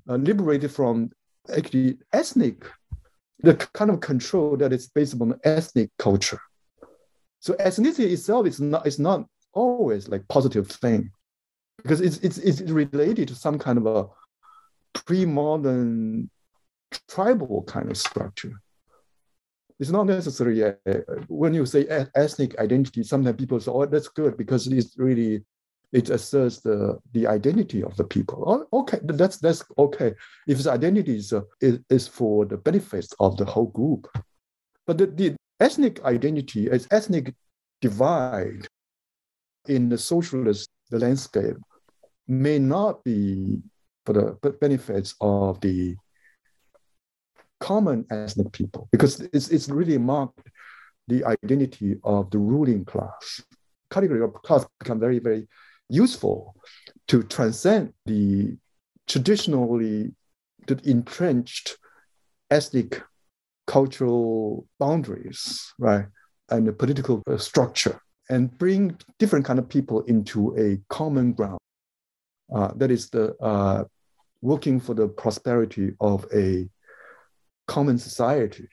[0.09, 1.11] uh, liberated from
[1.57, 2.67] actually ethnic,
[3.41, 6.41] the kind of control that is based on ethnic culture.
[7.41, 11.11] So ethnicity itself is not, is not always like positive thing
[11.77, 14.07] because it's, it's, it's related to some kind of a
[14.99, 16.31] pre-modern
[17.09, 18.53] tribal kind of structure
[19.81, 20.77] it's not necessarily a,
[21.29, 25.45] when you say ethnic identity sometimes people say oh that's good because it's really
[25.95, 28.43] it asserts the the identity of the people.
[28.47, 30.13] Oh, okay that's that's okay.
[30.49, 34.09] If the identity is, uh, is, is for the benefits of the whole group.
[34.87, 37.33] But the, the ethnic identity is ethnic
[37.81, 38.67] divide
[39.69, 41.57] in the socialist landscape
[42.27, 43.63] may not be
[44.05, 45.97] for the benefits of the
[47.61, 50.49] common ethnic people because it's, it's really marked
[51.09, 53.43] the identity of the ruling class.
[53.91, 55.47] Category of class become very, very
[55.89, 56.55] useful
[57.09, 58.57] to transcend the
[59.07, 60.13] traditionally
[60.67, 61.77] the entrenched
[62.51, 63.03] ethnic
[63.67, 66.07] cultural boundaries, right,
[66.51, 71.59] and the political uh, structure, and bring different kind of people into a common ground.
[72.55, 73.85] Uh, that is the uh,
[74.43, 76.69] working for the prosperity of a
[77.67, 78.69] common society,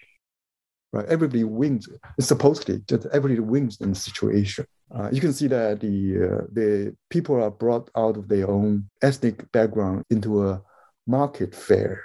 [0.94, 1.06] right?
[1.06, 1.88] Everybody wins.
[2.20, 4.66] Supposedly, just everybody wins in the situation.
[4.94, 8.90] Uh, you can see that the uh, the people are brought out of their own
[9.02, 10.62] ethnic background into a
[11.08, 12.04] market fair,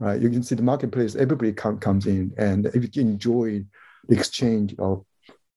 [0.00, 0.20] right?
[0.20, 1.14] You can see the marketplace.
[1.14, 3.64] Everybody come, comes in and enjoy
[4.08, 5.04] the exchange of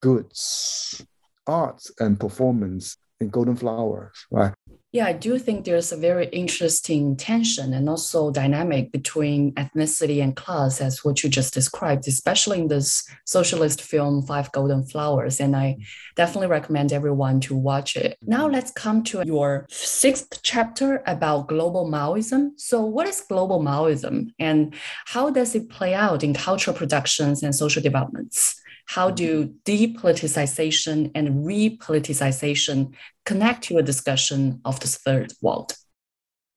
[0.01, 1.05] goods,
[1.45, 4.53] arts, and performance in Golden Flowers, right?
[4.97, 10.35] Yeah, I do think there's a very interesting tension and also dynamic between ethnicity and
[10.35, 15.39] class, as what you just described, especially in this socialist film, Five Golden Flowers.
[15.39, 15.77] And I
[16.15, 18.17] definitely recommend everyone to watch it.
[18.25, 22.59] Now, let's come to your sixth chapter about global Maoism.
[22.59, 24.73] So, what is global Maoism and
[25.05, 28.59] how does it play out in cultural productions and social developments?
[28.87, 32.93] How do depoliticization and repoliticization
[33.25, 35.73] connect to a discussion of the third world?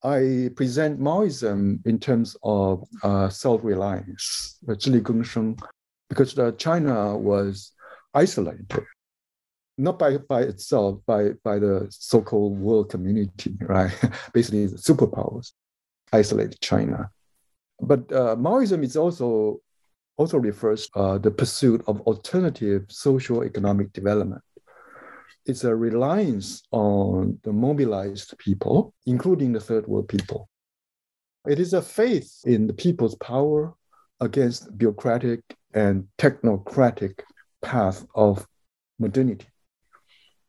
[0.04, 7.72] I present Maoism in terms of uh, self-reliance, because uh, China was
[8.14, 8.86] isolated,
[9.76, 13.92] not by, by itself, by, by the so-called world community, right?
[14.32, 15.50] Basically, the superpowers
[16.12, 17.10] isolated China.
[17.80, 19.60] But uh, Maoism is also
[20.20, 24.42] also refers to uh, the pursuit of alternative social economic development.
[25.46, 30.50] It's a reliance on the mobilized people, including the third world people.
[31.48, 33.72] It is a faith in the people's power
[34.20, 35.40] against bureaucratic
[35.72, 37.20] and technocratic
[37.62, 38.46] path of
[38.98, 39.48] modernity.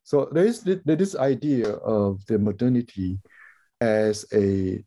[0.03, 3.19] So there is this idea of the modernity
[3.79, 4.83] as a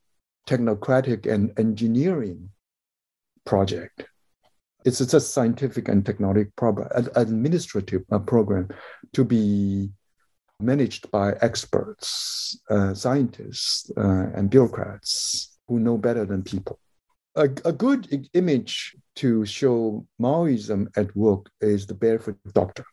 [0.46, 2.50] technocratic and engineering
[3.46, 4.04] project
[4.84, 8.68] it's a scientific and technological program, administrative uh, program
[9.14, 9.90] to be
[10.60, 16.78] managed by experts, uh, scientists, uh, and bureaucrats who know better than people.
[17.36, 22.84] A, a, good image to show Maoism at work is the barefoot doctor.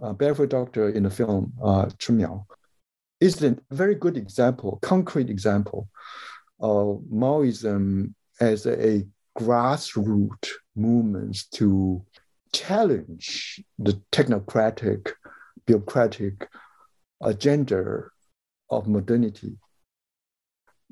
[0.00, 2.44] Uh, barefoot doctor in the film uh, Chun
[3.20, 5.88] is a very good example, concrete example
[6.60, 9.04] of Maoism as a
[9.38, 12.04] grassroots movements to
[12.52, 15.12] challenge the technocratic,
[15.66, 16.48] bureaucratic
[17.22, 18.04] agenda
[18.70, 19.56] of modernity.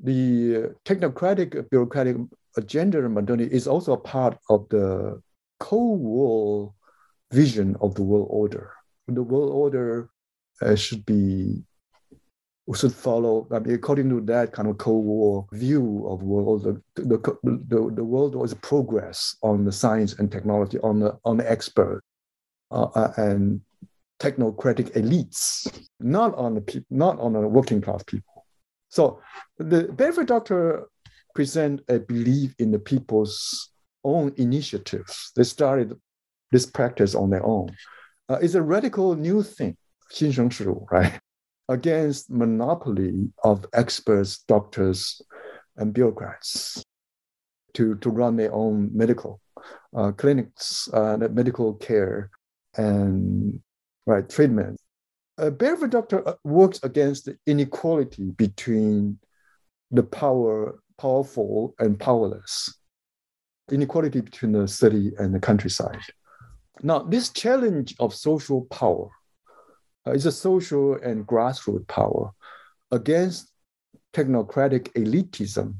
[0.01, 2.17] The technocratic, bureaucratic
[2.55, 5.21] agenda of modernity is also a part of the
[5.59, 6.73] Cold War
[7.31, 8.71] vision of the world order.
[9.07, 10.09] The world order
[10.61, 11.63] uh, should be
[12.69, 16.65] we should follow, I mean, according to that kind of Cold War view of world,
[16.65, 21.37] the, the, the, the world was progress on the science and technology, on the, on
[21.37, 22.03] the expert
[22.69, 23.61] uh, uh and
[24.19, 25.67] technocratic elites,
[25.99, 28.45] not on the people, not on the working class people.
[28.89, 29.19] So
[29.57, 30.89] the Barefoot Doctor
[31.33, 33.71] present a belief in the people's
[34.03, 35.31] own initiatives.
[35.35, 35.95] They started
[36.51, 37.75] this practice on their own.
[38.29, 39.75] Uh, it's a radical new thing,
[40.11, 41.19] 新生事物, right?
[41.69, 45.21] Against monopoly of experts, doctors,
[45.77, 46.83] and bureaucrats
[47.75, 49.39] to, to run their own medical
[49.95, 52.29] uh, clinics, uh, medical care,
[52.75, 53.61] and
[54.05, 54.77] right treatment.
[55.37, 59.19] A barefoot doctor uh, works against the inequality between
[59.91, 62.75] the power, powerful and powerless,
[63.71, 66.01] inequality between the city and the countryside.
[66.81, 69.09] Now, this challenge of social power
[70.09, 72.31] uh, it's a social and grassroots power
[72.91, 73.51] against
[74.13, 75.75] technocratic elitism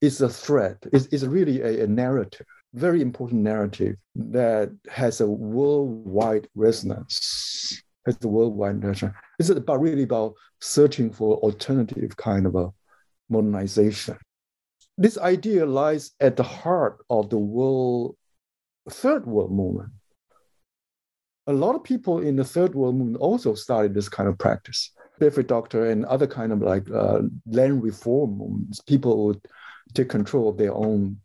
[0.00, 0.78] is a threat.
[0.92, 7.82] It's, it's really a, a, narrative, very important narrative that has a worldwide resonance.
[8.06, 9.16] Has a worldwide resonance.
[9.38, 12.70] It's about really about searching for alternative kind of a
[13.28, 14.18] modernization.
[14.98, 18.16] This idea lies at the heart of the world
[18.90, 19.92] third world movement
[21.46, 24.90] a lot of people in the third world movement also started this kind of practice.
[25.18, 29.40] Barefoot Doctor and other kind of like uh, land reform movements, people would
[29.94, 31.18] take control of their own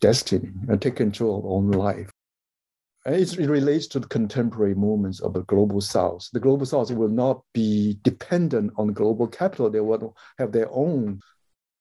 [0.00, 2.10] destiny and take control of own life.
[3.06, 6.28] And it relates to the contemporary movements of the global south.
[6.32, 9.70] The global south will not be dependent on global capital.
[9.70, 11.20] They will have their own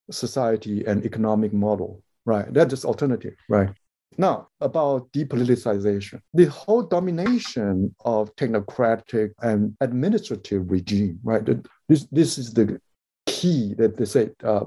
[0.10, 2.54] society and economic model, right?
[2.54, 3.70] That's just alternative, right?
[4.18, 11.44] Now, about depoliticization, the whole domination of technocratic and administrative regime, right?
[11.88, 12.80] This, this is the
[13.26, 14.66] key that they say uh,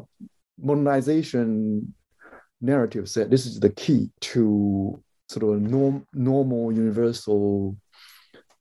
[0.60, 1.94] modernization
[2.60, 7.76] narrative said this is the key to sort of norm, normal universal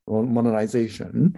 [0.07, 1.35] modernization.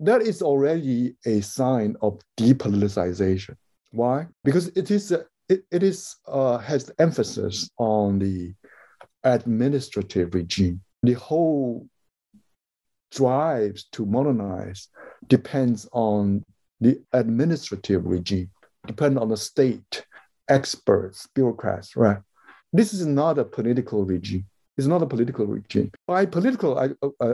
[0.00, 3.56] That is already a sign of depoliticization.
[3.92, 4.26] Why?
[4.42, 5.12] Because it is
[5.48, 8.54] it, it is uh, has emphasis on the
[9.24, 10.80] administrative regime.
[11.02, 11.86] The whole
[13.10, 14.88] drives to modernize
[15.28, 16.44] depends on
[16.80, 18.50] the administrative regime,
[18.86, 20.04] depend on the state,
[20.48, 22.18] experts, bureaucrats, right?
[22.72, 24.46] This is not a political regime.
[24.76, 25.92] It's not a political regime.
[26.06, 26.88] By political, I,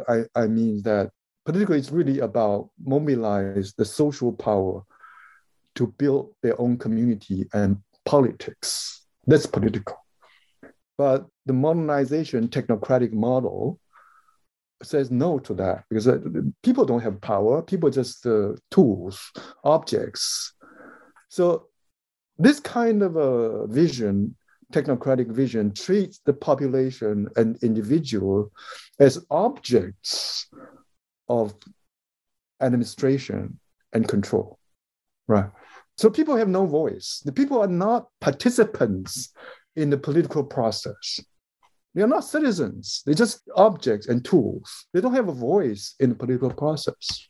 [0.09, 1.11] I, I mean that
[1.47, 4.83] political is really about mobilize the social power
[5.77, 7.79] to build their own community and
[8.11, 9.07] politics.
[9.29, 9.97] That's political.
[10.99, 13.79] But the modernization technocratic model
[14.83, 16.19] says no to that because uh,
[16.65, 17.63] people don't have power.
[17.63, 19.31] People just uh, tools,
[19.63, 20.55] objects.
[21.29, 21.69] So
[22.37, 24.35] this kind of a vision,
[24.73, 28.51] technocratic vision, treats the population and individual
[28.99, 30.49] as objects
[31.29, 31.55] of
[32.61, 33.61] administration
[33.93, 34.59] and control,
[35.29, 35.51] right?
[36.01, 37.21] So people have no voice.
[37.27, 39.35] The people are not participants
[39.77, 41.21] in the political process.
[41.95, 43.03] They are not citizens.
[43.05, 44.87] They're just objects and tools.
[44.95, 47.29] They don't have a voice in the political process.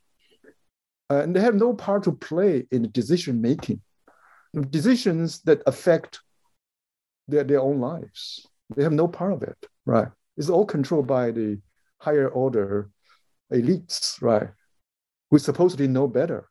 [1.10, 3.80] Uh, and they have no part to play in the decision making,
[4.70, 6.20] decisions that affect
[7.26, 8.46] their, their own lives.
[8.76, 10.10] They have no part of it, right?
[10.36, 11.58] It's all controlled by the
[11.98, 12.88] higher order
[13.52, 14.50] elites, right?
[15.32, 16.49] Who supposedly know better.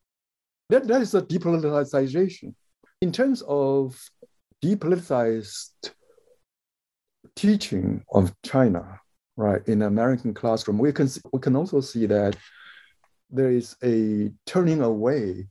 [0.69, 2.53] That, that is a depoliticization.
[3.01, 3.99] In terms of
[4.63, 5.91] depoliticized
[7.35, 8.99] teaching of China,
[9.35, 12.35] right, in American classroom, we can we can also see that
[13.31, 15.47] there is a turning away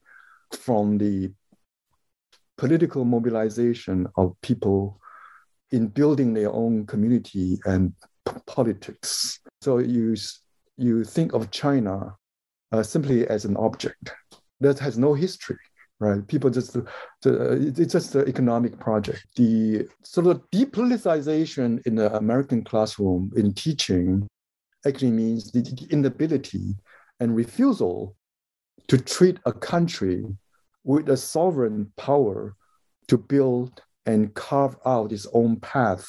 [0.53, 1.33] from the
[2.57, 5.01] political mobilization of people
[5.71, 7.93] in building their own community and
[8.27, 9.41] p- politics.
[9.63, 10.17] So you
[10.77, 12.15] you think of China
[12.73, 14.13] uh, simply as an object
[14.61, 15.59] that has no history
[16.01, 16.27] right?
[16.27, 16.83] People just, uh,
[17.25, 19.25] it's just an economic project.
[19.37, 24.29] The sort of depoliticization in the American classroom in teaching
[24.87, 26.77] actually means the, the inability
[27.21, 28.15] and refusal
[28.87, 30.25] to treat a country
[30.85, 32.55] with a sovereign power
[33.09, 36.07] to build and carve out its own path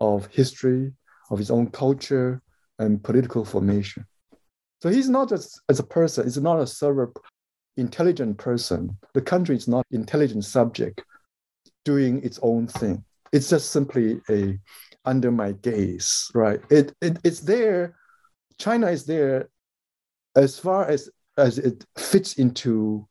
[0.00, 0.92] of history,
[1.30, 2.42] of its own culture
[2.78, 4.04] and political formation.
[4.82, 7.12] So he's not just as a person, he's not a server
[7.76, 8.96] intelligent person.
[9.14, 11.02] The country is not intelligent subject
[11.84, 13.04] doing its own thing.
[13.32, 14.58] It's just simply a
[15.04, 16.60] under my gaze, right?
[16.70, 17.96] It, it it's there.
[18.58, 19.48] China is there
[20.36, 23.06] as far as as it fits into,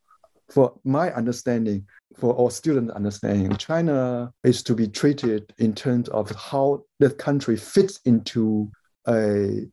[0.48, 1.86] for my understanding,
[2.16, 7.56] for our student understanding, China is to be treated in terms of how the country
[7.56, 8.70] fits into
[9.06, 9.66] a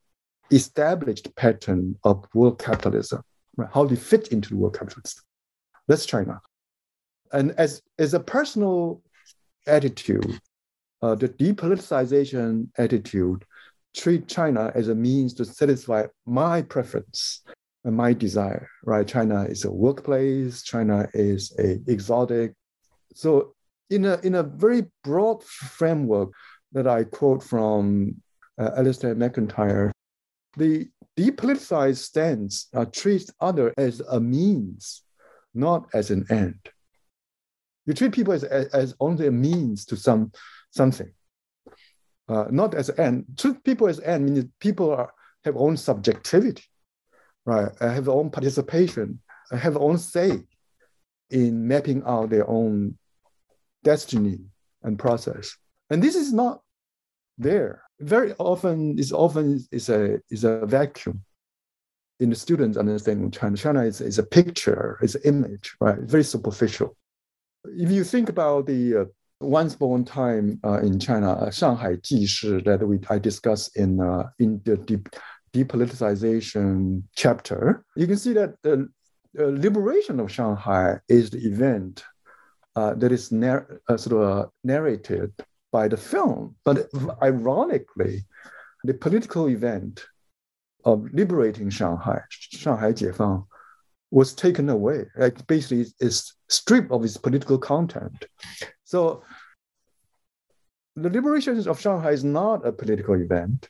[0.51, 3.23] established pattern of world capitalism
[3.57, 3.69] right?
[3.73, 5.21] how they fit into the world capitalist.
[5.87, 6.41] That's China.
[7.33, 9.01] And as, as a personal
[9.67, 10.39] attitude,
[11.01, 13.45] uh, the depoliticization attitude
[13.95, 17.41] treat China as a means to satisfy my preference
[17.83, 19.07] and my desire, right?
[19.07, 22.53] China is a workplace, China is a exotic.
[23.15, 23.53] So
[23.89, 26.31] in a, in a very broad framework
[26.73, 28.21] that I quote from
[28.57, 29.91] uh, Alasdair MacIntyre,
[30.57, 30.87] the
[31.21, 35.03] depoliticized stance uh, treats other as a means,
[35.53, 36.59] not as an end.
[37.85, 40.31] You treat people as, as, as only a means to some
[40.71, 41.11] something,
[42.29, 43.25] uh, not as an end.
[43.37, 45.13] Treat people as end means people are,
[45.45, 46.63] have own subjectivity,
[47.45, 47.69] right?
[47.79, 49.19] Uh, have own participation,
[49.51, 50.43] uh, have own say
[51.29, 52.97] in mapping out their own
[53.83, 54.39] destiny
[54.83, 55.57] and process.
[55.89, 56.61] And this is not
[57.37, 61.21] there very often is often is a is a vacuum
[62.19, 63.57] in the students understanding of China.
[63.57, 65.97] China is, is a picture, is an image, right?
[65.99, 66.95] Very superficial.
[67.65, 69.05] If you think about the uh,
[69.39, 74.29] once upon time uh, in China, uh, Shanghai Jishi that we I discussed in uh,
[74.39, 75.09] in the deep,
[75.53, 78.89] depoliticization chapter, you can see that the
[79.33, 82.03] liberation of Shanghai is the event
[82.75, 85.33] uh, that is narr- uh, sort of narrated
[85.71, 86.55] by the film.
[86.63, 86.89] But
[87.21, 88.25] ironically,
[88.83, 90.05] the political event
[90.83, 93.45] of liberating Shanghai, Shanghai Jiefang,
[94.09, 95.05] was taken away.
[95.15, 98.25] Like basically, it's stripped of its political content.
[98.83, 99.23] So
[100.95, 103.69] the liberation of Shanghai is not a political event,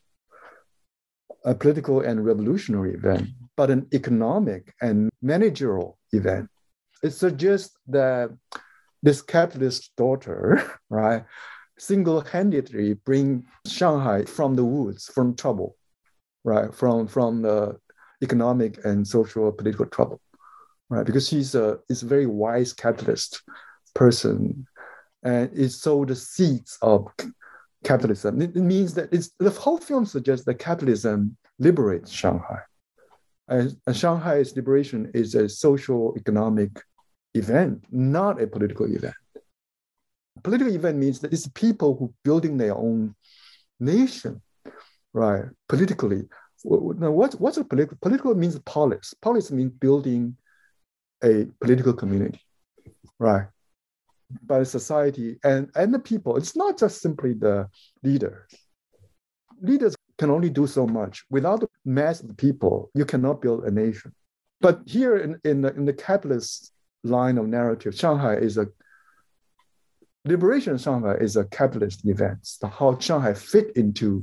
[1.44, 6.48] a political and revolutionary event, but an economic and managerial event.
[7.02, 8.30] It suggests that
[9.02, 11.24] this capitalist daughter, right,
[11.78, 15.76] single-handedly bring Shanghai from the woods, from trouble,
[16.44, 16.74] right?
[16.74, 17.78] From from the
[18.22, 20.20] economic and social political trouble,
[20.88, 21.06] right?
[21.06, 23.42] Because she's a is a very wise capitalist
[23.94, 24.66] person,
[25.22, 27.06] and it sowed the seeds of
[27.84, 28.40] capitalism.
[28.40, 32.60] It, means that it's, the whole film suggests that capitalism liberates Shanghai.
[33.48, 36.80] And Shanghai's liberation is a social economic
[37.34, 39.14] event, not a political event.
[40.42, 43.14] Political event means that it's people who building their own
[43.78, 44.40] nation,
[45.12, 45.44] right?
[45.68, 46.22] Politically.
[46.64, 47.98] Now, what, what's a political?
[48.00, 49.14] Political means polis.
[49.20, 50.36] Polis means building
[51.22, 52.40] a political community,
[53.18, 53.46] right?
[54.44, 56.36] By society and, and the people.
[56.36, 57.68] It's not just simply the
[58.02, 58.50] leaders.
[59.60, 61.24] Leaders can only do so much.
[61.30, 64.12] Without the mass of the people, you cannot build a nation.
[64.60, 66.72] But here in, in, the, in the capitalist
[67.02, 68.68] line of narrative, Shanghai is a
[70.24, 72.48] liberation Shanghai is a capitalist event.
[72.62, 74.22] How Shanghai fit into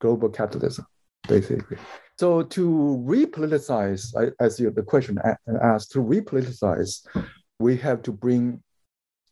[0.00, 0.86] global capitalism,
[1.28, 1.78] basically.
[2.18, 5.18] So to repoliticize, as you, the question
[5.62, 7.06] asked, to repoliticize,
[7.58, 8.62] we have to bring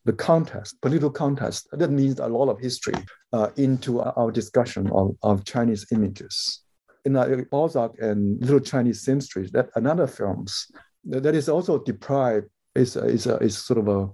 [0.05, 1.69] the context, political context.
[1.73, 2.95] That means a lot of history
[3.33, 6.63] uh, into our discussion of, of Chinese images.
[7.05, 10.67] In uh, Balzac and Little Chinese Seamstress, that another films
[11.05, 14.09] that is also deprived is is is sort of a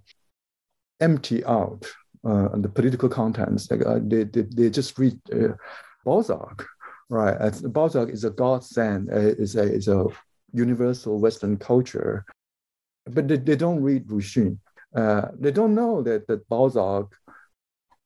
[1.01, 1.87] empty out
[2.25, 3.71] uh, the political contents.
[3.71, 5.55] Like, uh, they, they, they just read uh,
[6.05, 6.67] Balzac,
[7.09, 7.37] right?
[7.37, 10.07] As Balzac is a godsend, uh, is a is a
[10.53, 12.25] universal Western culture,
[13.07, 14.59] but they, they don't read Lu Xun.
[14.95, 17.07] Uh, they don't know that that Balzac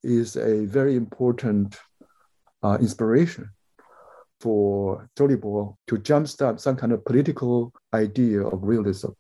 [0.03, 1.77] is a very important
[2.63, 3.51] uh, inspiration
[4.41, 9.11] for Zhou to jumpstart some kind of political idea of realism.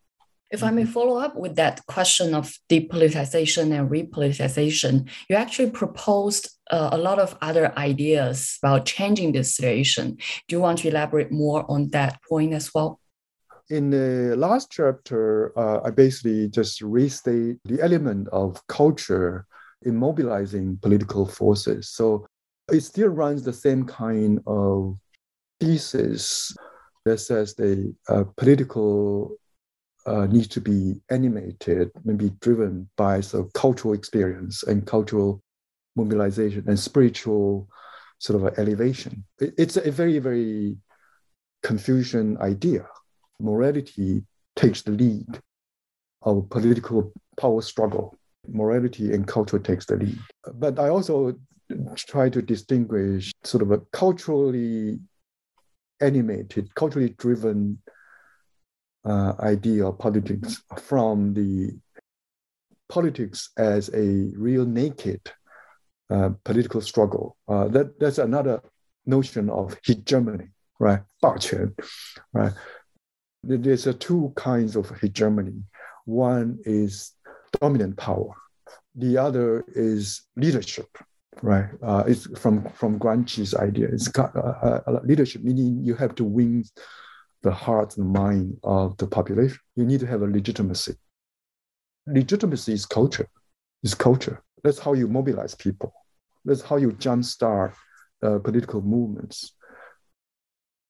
[0.50, 0.92] If I may mm-hmm.
[0.92, 7.20] follow up with that question of depoliticization and repoliticization, you actually proposed uh, a lot
[7.20, 10.16] of other ideas about changing this situation.
[10.48, 12.98] Do you want to elaborate more on that point as well?
[13.68, 19.46] In the last chapter, uh, I basically just restate the element of culture
[19.82, 21.90] in mobilizing political forces.
[21.90, 22.26] So
[22.72, 24.98] it still runs the same kind of
[25.60, 26.52] thesis
[27.04, 29.36] that says the uh, political
[30.10, 35.40] uh, needs to be animated, maybe driven by sort of cultural experience and cultural
[35.94, 37.68] mobilization and spiritual
[38.18, 39.24] sort of elevation.
[39.38, 40.76] It, it's a very, very
[41.62, 42.86] Confucian idea.
[43.38, 44.24] Morality
[44.56, 45.40] takes the lead
[46.22, 48.18] of political power struggle.
[48.48, 50.18] Morality and culture takes the lead.
[50.54, 51.36] But I also
[51.96, 54.98] try to distinguish sort of a culturally
[56.00, 57.78] animated, culturally driven
[59.04, 61.70] uh, idea of politics from the
[62.88, 65.20] politics as a real naked
[66.10, 67.36] uh, political struggle.
[67.48, 68.60] Uh, that, that's another
[69.06, 70.48] notion of hegemony,
[70.78, 71.00] right?
[71.20, 71.74] 霸权,
[72.32, 72.52] right?
[73.42, 75.62] There's a two kinds of hegemony.
[76.04, 77.12] One is
[77.60, 78.34] dominant power.
[78.94, 80.88] The other is leadership,
[81.42, 81.68] right?
[81.82, 83.88] Uh, it's from from Gramsci's idea.
[83.88, 86.64] It's uh, uh, leadership, meaning you have to win
[87.42, 89.58] the heart and mind of the population.
[89.76, 90.94] You need to have a legitimacy.
[92.06, 93.28] Legitimacy is culture.
[93.82, 94.42] Is culture.
[94.62, 95.92] That's how you mobilize people.
[96.44, 97.72] That's how you jumpstart
[98.22, 99.52] uh, political movements.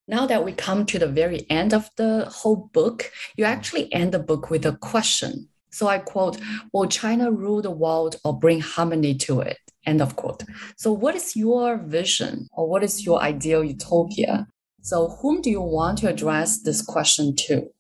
[0.09, 4.13] Now that we come to the very end of the whole book, you actually end
[4.13, 5.49] the book with a question.
[5.71, 6.39] So I quote,
[6.73, 9.59] Will China rule the world or bring harmony to it?
[9.87, 10.43] End of quote.
[10.77, 14.49] So, what is your vision or what is your ideal utopia
[14.83, 17.71] so, whom do you want to address this question to?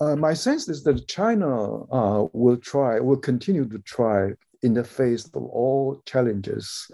[0.00, 4.30] Uh, my sense is that China uh, will try, will continue to try
[4.62, 6.90] in the face of all challenges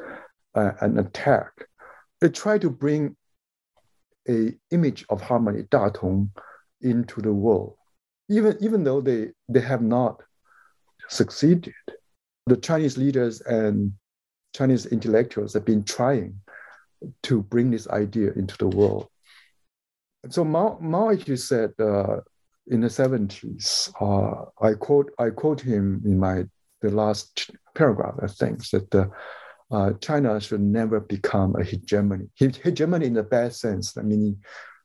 [0.54, 1.50] uh, and attack.
[2.20, 3.16] They try to bring
[4.28, 6.30] a image of harmony, Datong,
[6.80, 7.74] into the world,
[8.28, 10.22] even even though they they have not
[11.08, 11.74] succeeded.
[12.46, 13.92] The Chinese leaders and
[14.54, 16.40] Chinese intellectuals have been trying
[17.24, 19.08] to bring this idea into the world.
[20.30, 22.18] So Mao, Mao actually said uh,
[22.68, 26.44] in the 70s, uh, I quote I quote him in my
[26.80, 29.10] the last paragraph, I think, that
[29.70, 32.26] uh, China should never become a hegemony.
[32.34, 34.38] Hegemony in the bad sense, I mean,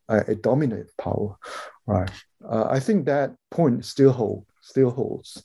[0.09, 1.35] a dominant power,
[1.85, 2.09] right?
[2.47, 5.43] Uh, I think that point still hold, still holds.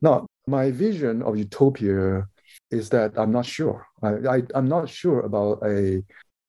[0.00, 2.28] Now, my vision of utopia
[2.70, 3.86] is that I'm not sure.
[4.02, 6.02] I, am not sure about a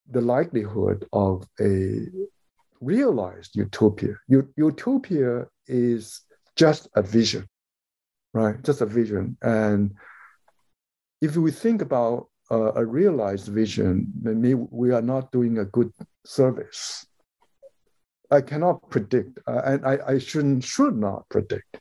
[0.09, 2.07] the likelihood of a
[2.81, 4.15] realized utopia.
[4.27, 6.21] utopia is
[6.55, 7.47] just a vision,
[8.33, 8.61] right?
[8.63, 9.37] Just a vision.
[9.41, 9.95] And
[11.21, 15.91] if we think about uh, a realized vision, maybe we are not doing a good
[16.25, 17.05] service.
[18.29, 21.79] I cannot predict, uh, and I, I shouldn't should not predict,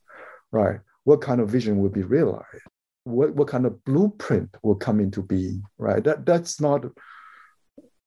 [0.51, 0.81] right?
[1.05, 2.67] What kind of vision will be realized?
[3.05, 6.03] What, what kind of blueprint will come into being, right?
[6.03, 6.85] That that's not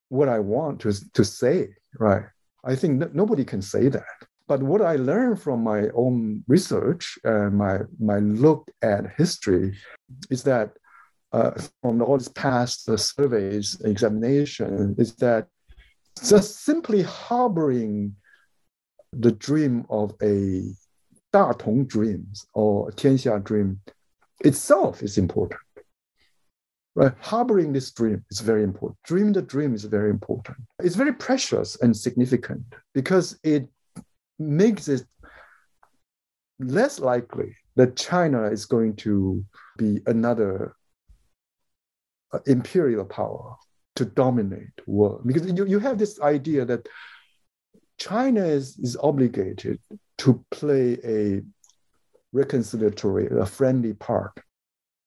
[0.10, 1.70] what I want to, to say,
[2.00, 2.26] right?
[2.64, 4.04] I think nobody can say that.
[4.48, 9.78] But what I learned from my own research and my, my look at history
[10.30, 10.72] is that
[11.32, 15.48] uh, from all these past uh, surveys, examination, is that
[16.24, 18.16] just simply harboring
[19.12, 20.64] the dream of a
[21.34, 23.82] Da Tong dreams or Tianxia dream
[24.42, 25.62] itself is important.
[26.96, 27.14] Right?
[27.20, 28.98] Harboring this dream is very important.
[29.04, 30.58] Dream the dream is very important.
[30.80, 32.64] It's very precious and significant
[32.94, 33.68] because it
[34.40, 35.06] makes it
[36.60, 39.44] less likely that China is going to
[39.78, 40.76] be another
[42.32, 43.56] uh, imperial power
[43.98, 45.22] to dominate world.
[45.26, 46.88] Because you, you have this idea that
[47.98, 49.80] China is, is obligated
[50.20, 51.42] to play a
[52.36, 54.38] reconciliatory, a friendly part,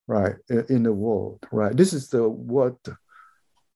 [0.07, 0.37] right,
[0.69, 1.77] in the world, right?
[1.77, 2.77] This is the what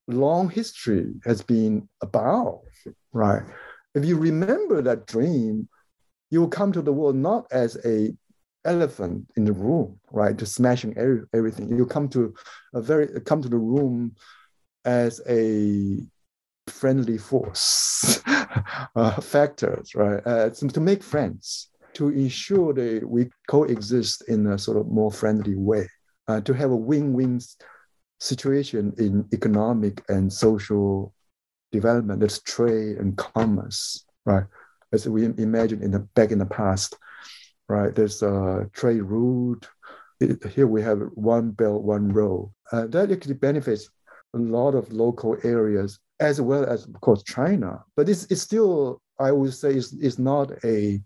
[0.08, 2.62] long history has been about,
[3.12, 3.42] right?
[3.94, 5.68] If you remember that dream,
[6.30, 8.12] you will come to the world not as a
[8.64, 11.68] elephant in the room, right, just smashing every, everything.
[11.76, 12.34] You come to
[12.74, 14.16] a very come to the room
[14.84, 15.98] as a
[16.68, 18.20] friendly force
[18.96, 20.22] uh, factors, right?
[20.26, 25.56] Uh, to make friends, to ensure that we coexist in a sort of more friendly
[25.56, 25.88] way,
[26.28, 27.40] uh, to have a win-win
[28.20, 31.12] situation in economic and social
[31.72, 32.20] development.
[32.20, 34.44] That's trade and commerce, right?
[34.92, 36.96] As we imagine in the back in the past,
[37.68, 37.94] right?
[37.94, 39.66] There's a trade route.
[40.20, 42.52] It, here we have one belt, one road.
[42.70, 43.88] Uh, that actually benefits
[44.34, 47.82] a lot of local areas as well as of course China.
[47.96, 51.00] But it's, it's still, I would say, it's, it's not a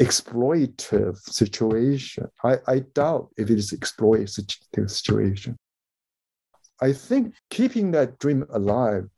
[0.00, 2.28] exploitative situation.
[2.44, 5.56] I, I doubt if it is exploitative situation.
[6.80, 9.08] I think keeping that dream alive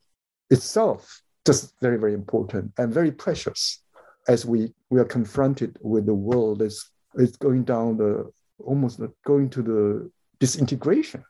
[0.50, 3.82] itself just very, very important and very precious
[4.28, 9.50] as we, we are confronted with the world that's is going down the almost going
[9.50, 11.22] to the disintegration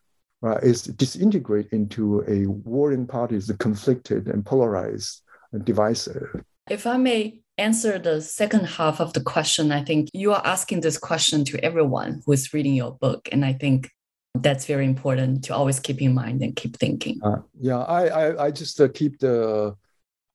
[0.43, 5.23] right, is disintegrate into a warring parties, the conflicted and polarized
[5.53, 6.45] and divisive.
[6.71, 10.81] If I may answer the second half of the question, I think you are asking
[10.81, 13.29] this question to everyone who is reading your book.
[13.33, 13.91] And I think
[14.35, 17.21] that's very important to always keep in mind and keep thinking.
[17.23, 19.77] Uh, yeah, I, I, I just uh, keep the,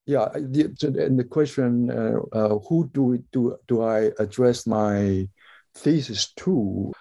[0.06, 5.28] yeah, the, and the question, uh, uh, who do, do, do I address my
[5.76, 6.92] thesis to?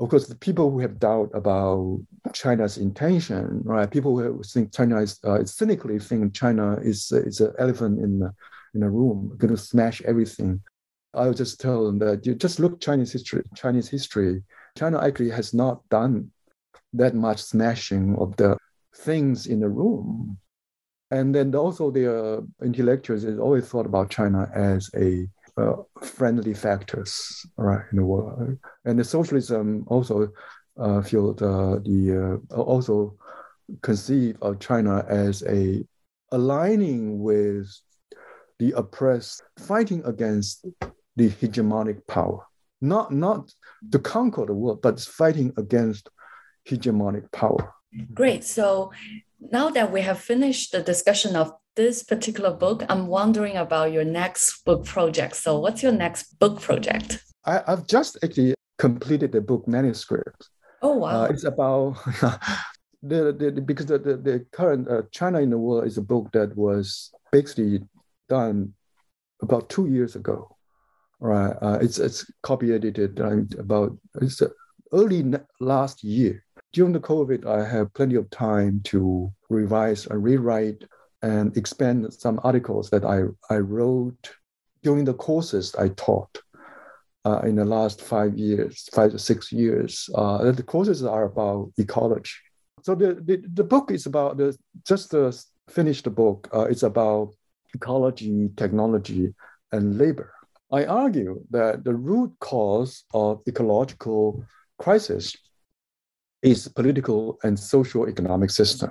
[0.00, 2.00] Of course, the people who have doubt about
[2.32, 3.90] China's intention, right?
[3.90, 8.32] People who think China is uh, cynically think China is is an elephant in the,
[8.74, 10.60] in a room, going to smash everything.
[11.14, 13.42] I'll just tell them that you just look Chinese history.
[13.56, 14.42] Chinese history,
[14.76, 16.30] China actually has not done
[16.92, 18.56] that much smashing of the
[18.94, 20.38] things in the room.
[21.10, 25.26] And then also the uh, intellectuals always thought about China as a
[25.58, 28.58] uh, friendly factors right in the world.
[28.84, 30.28] And the socialism also
[30.78, 33.16] uh, feel the, the uh, also
[33.82, 35.84] conceive of china as a
[36.32, 37.66] aligning with
[38.58, 40.64] the oppressed fighting against
[41.16, 42.46] the hegemonic power.
[42.80, 43.52] Not not
[43.92, 46.08] to conquer the world but fighting against
[46.68, 47.74] hegemonic power.
[48.14, 48.44] Great.
[48.44, 48.92] So
[49.40, 54.04] now that we have finished the discussion of this particular book, I'm wondering about your
[54.04, 55.36] next book project.
[55.36, 57.22] So, what's your next book project?
[57.44, 60.50] I, have just actually completed the book manuscript.
[60.82, 61.22] Oh wow!
[61.22, 61.94] Uh, it's about
[63.02, 66.32] the, the, because the, the, the current uh, China in the world is a book
[66.32, 67.80] that was basically
[68.28, 68.74] done
[69.40, 70.56] about two years ago.
[71.20, 71.54] Right?
[71.62, 74.48] Uh, it's it's copy edited uh, about it's uh,
[74.92, 75.24] early
[75.60, 76.44] last year.
[76.72, 80.82] During the COVID, I have plenty of time to revise and rewrite
[81.22, 84.30] and expand some articles that I, I wrote
[84.82, 86.38] during the courses I taught
[87.24, 90.08] uh, in the last five years, five to six years.
[90.14, 92.30] Uh, the courses are about ecology.
[92.82, 94.56] So the, the, the book is about the,
[94.86, 96.48] just the book.
[96.54, 97.34] Uh, it's about
[97.74, 99.34] ecology, technology,
[99.72, 100.32] and labor.
[100.70, 104.44] I argue that the root cause of ecological
[104.78, 105.36] crisis
[106.42, 108.90] is political and social economic system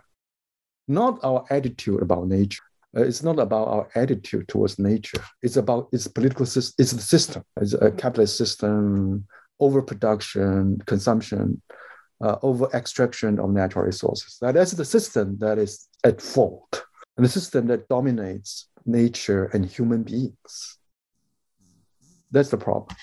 [0.88, 2.64] not our attitude about nature.
[2.96, 5.22] Uh, it's not about our attitude towards nature.
[5.42, 6.76] It's about its political system.
[6.80, 7.44] It's the system.
[7.62, 9.26] It's a capitalist system,
[9.60, 11.62] overproduction, consumption,
[12.22, 14.38] uh, over extraction of natural resources.
[14.42, 16.86] Now, that's the system that is at fault,
[17.16, 20.78] and the system that dominates nature and human beings.
[22.32, 22.96] That's the problem.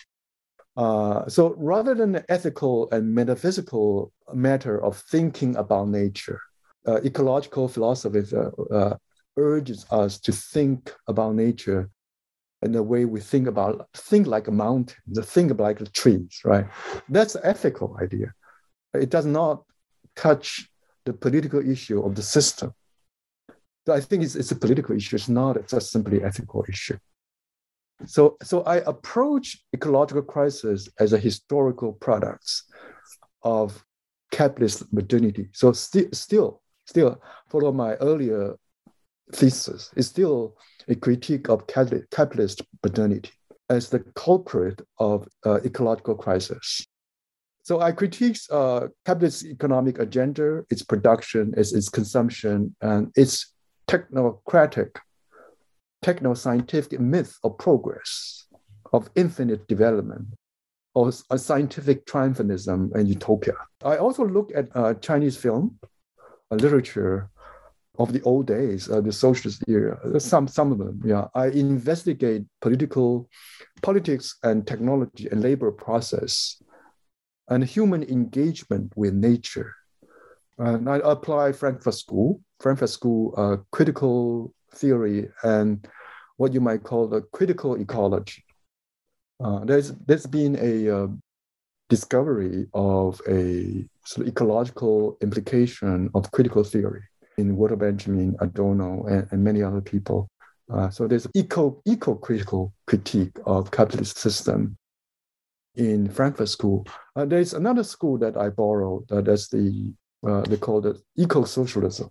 [0.76, 6.40] Uh, so rather than the ethical and metaphysical matter of thinking about nature,
[6.86, 8.96] uh, ecological philosophy uh, uh,
[9.36, 11.90] urges us to think about nature
[12.62, 16.66] in the way we think about think like a mountain, think like the trees, right?
[17.08, 18.32] That's the ethical idea.
[18.94, 19.64] It does not
[20.16, 20.68] touch
[21.04, 22.72] the political issue of the system.
[23.86, 25.16] So I think it's, it's a political issue.
[25.16, 26.96] It's not just simply ethical issue.
[28.06, 32.62] So, so I approach ecological crisis as a historical product
[33.42, 33.84] of
[34.30, 35.48] capitalist modernity.
[35.52, 38.56] So st- still, still, follow my earlier
[39.32, 40.56] thesis, It's still
[40.88, 43.30] a critique of capitalist modernity
[43.70, 46.86] as the culprit of uh, ecological crisis.
[47.62, 53.54] So I critique uh, capitalist economic agenda, its production, its, its consumption, and its
[53.88, 54.96] technocratic,
[56.02, 58.46] techno-scientific myth of progress,
[58.92, 60.26] of infinite development,
[60.94, 63.54] or a scientific triumphalism and utopia.
[63.82, 65.78] I also look at uh, Chinese film,
[66.56, 67.30] literature,
[67.98, 69.98] of the old days, uh, the socialist era.
[70.20, 71.26] Some some of them, yeah.
[71.34, 73.28] I investigate political,
[73.82, 76.60] politics and technology and labor process,
[77.48, 79.72] and human engagement with nature.
[80.58, 85.86] And I apply Frankfurt School, Frankfurt School uh, critical theory and
[86.36, 88.44] what you might call the critical ecology.
[89.42, 91.06] Uh, there's there's been a uh,
[91.88, 97.02] discovery of a sort of ecological implication of critical theory
[97.38, 100.28] in Walter Benjamin, Adorno, and, and many other people.
[100.72, 104.76] Uh, so there's eco eco critical critique of capitalist system
[105.76, 106.86] in Frankfurt School.
[107.16, 109.10] Uh, there's another school that I borrowed.
[109.10, 109.92] Uh, that's the
[110.26, 112.08] uh, they call it eco socialism,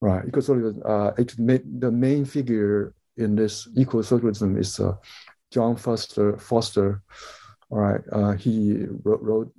[0.00, 0.26] right?
[0.26, 0.82] Eco socialism.
[0.84, 4.94] Uh, the main figure in this eco socialism is uh,
[5.50, 6.36] John Foster.
[6.38, 7.02] Foster,
[7.70, 8.00] all right.
[8.12, 9.52] Uh, he wrote, wrote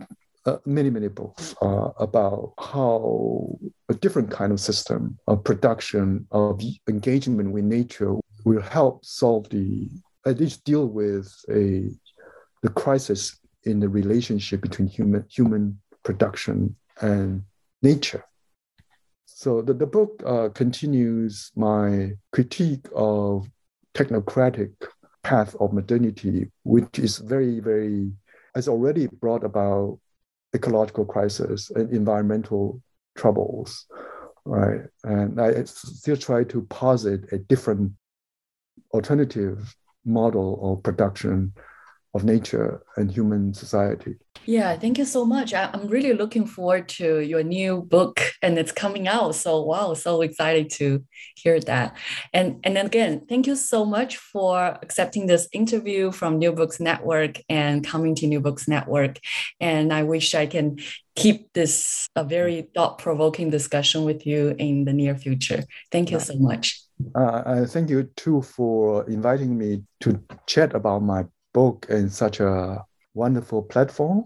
[0.46, 3.58] uh, many, many books uh, about how
[3.90, 9.90] a different kind of system of production, of engagement with nature will help solve the,
[10.26, 11.90] at least deal with a,
[12.62, 17.44] the crisis in the relationship between human, human production and
[17.82, 18.24] nature.
[19.26, 23.48] So the, the book uh, continues my critique of
[23.94, 24.74] technocratic
[25.24, 28.12] path of modernity, which is very, very,
[28.56, 30.00] has already brought about
[30.54, 32.82] ecological crisis and environmental
[33.16, 33.86] troubles,
[34.46, 34.82] right?
[35.04, 37.94] And I still try to posit a different
[38.94, 39.76] alternative
[40.06, 41.54] model of production
[42.14, 44.16] of nature and human society.
[44.46, 45.54] Yeah, thank you so much.
[45.54, 49.36] I'm really looking forward to your new book and it's coming out.
[49.36, 51.04] So wow, so excited to
[51.36, 51.98] hear that.
[52.34, 57.42] And and again, thank you so much for accepting this interview from New Books Network
[57.50, 59.20] and coming to New Books Network.
[59.60, 60.78] And I wish I can
[61.16, 65.64] keep this a very thought-provoking discussion with you in the near future.
[65.92, 66.82] Thank you so much.
[67.16, 72.84] Uh, thank you too for inviting me to chat about my book in such a
[73.14, 74.26] wonderful platform.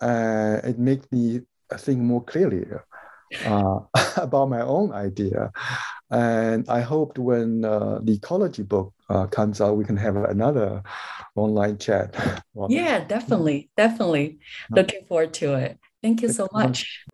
[0.00, 1.40] Uh, it makes me
[1.78, 2.66] think more clearly
[3.44, 3.78] uh,
[4.16, 5.50] about my own idea.
[6.10, 10.82] And I hoped when uh, the ecology book uh, comes out, we can have another
[11.34, 12.14] online chat.
[12.68, 13.70] yeah, definitely.
[13.76, 14.38] Definitely.
[14.70, 15.78] Looking forward to it.
[16.02, 17.04] Thank you so much.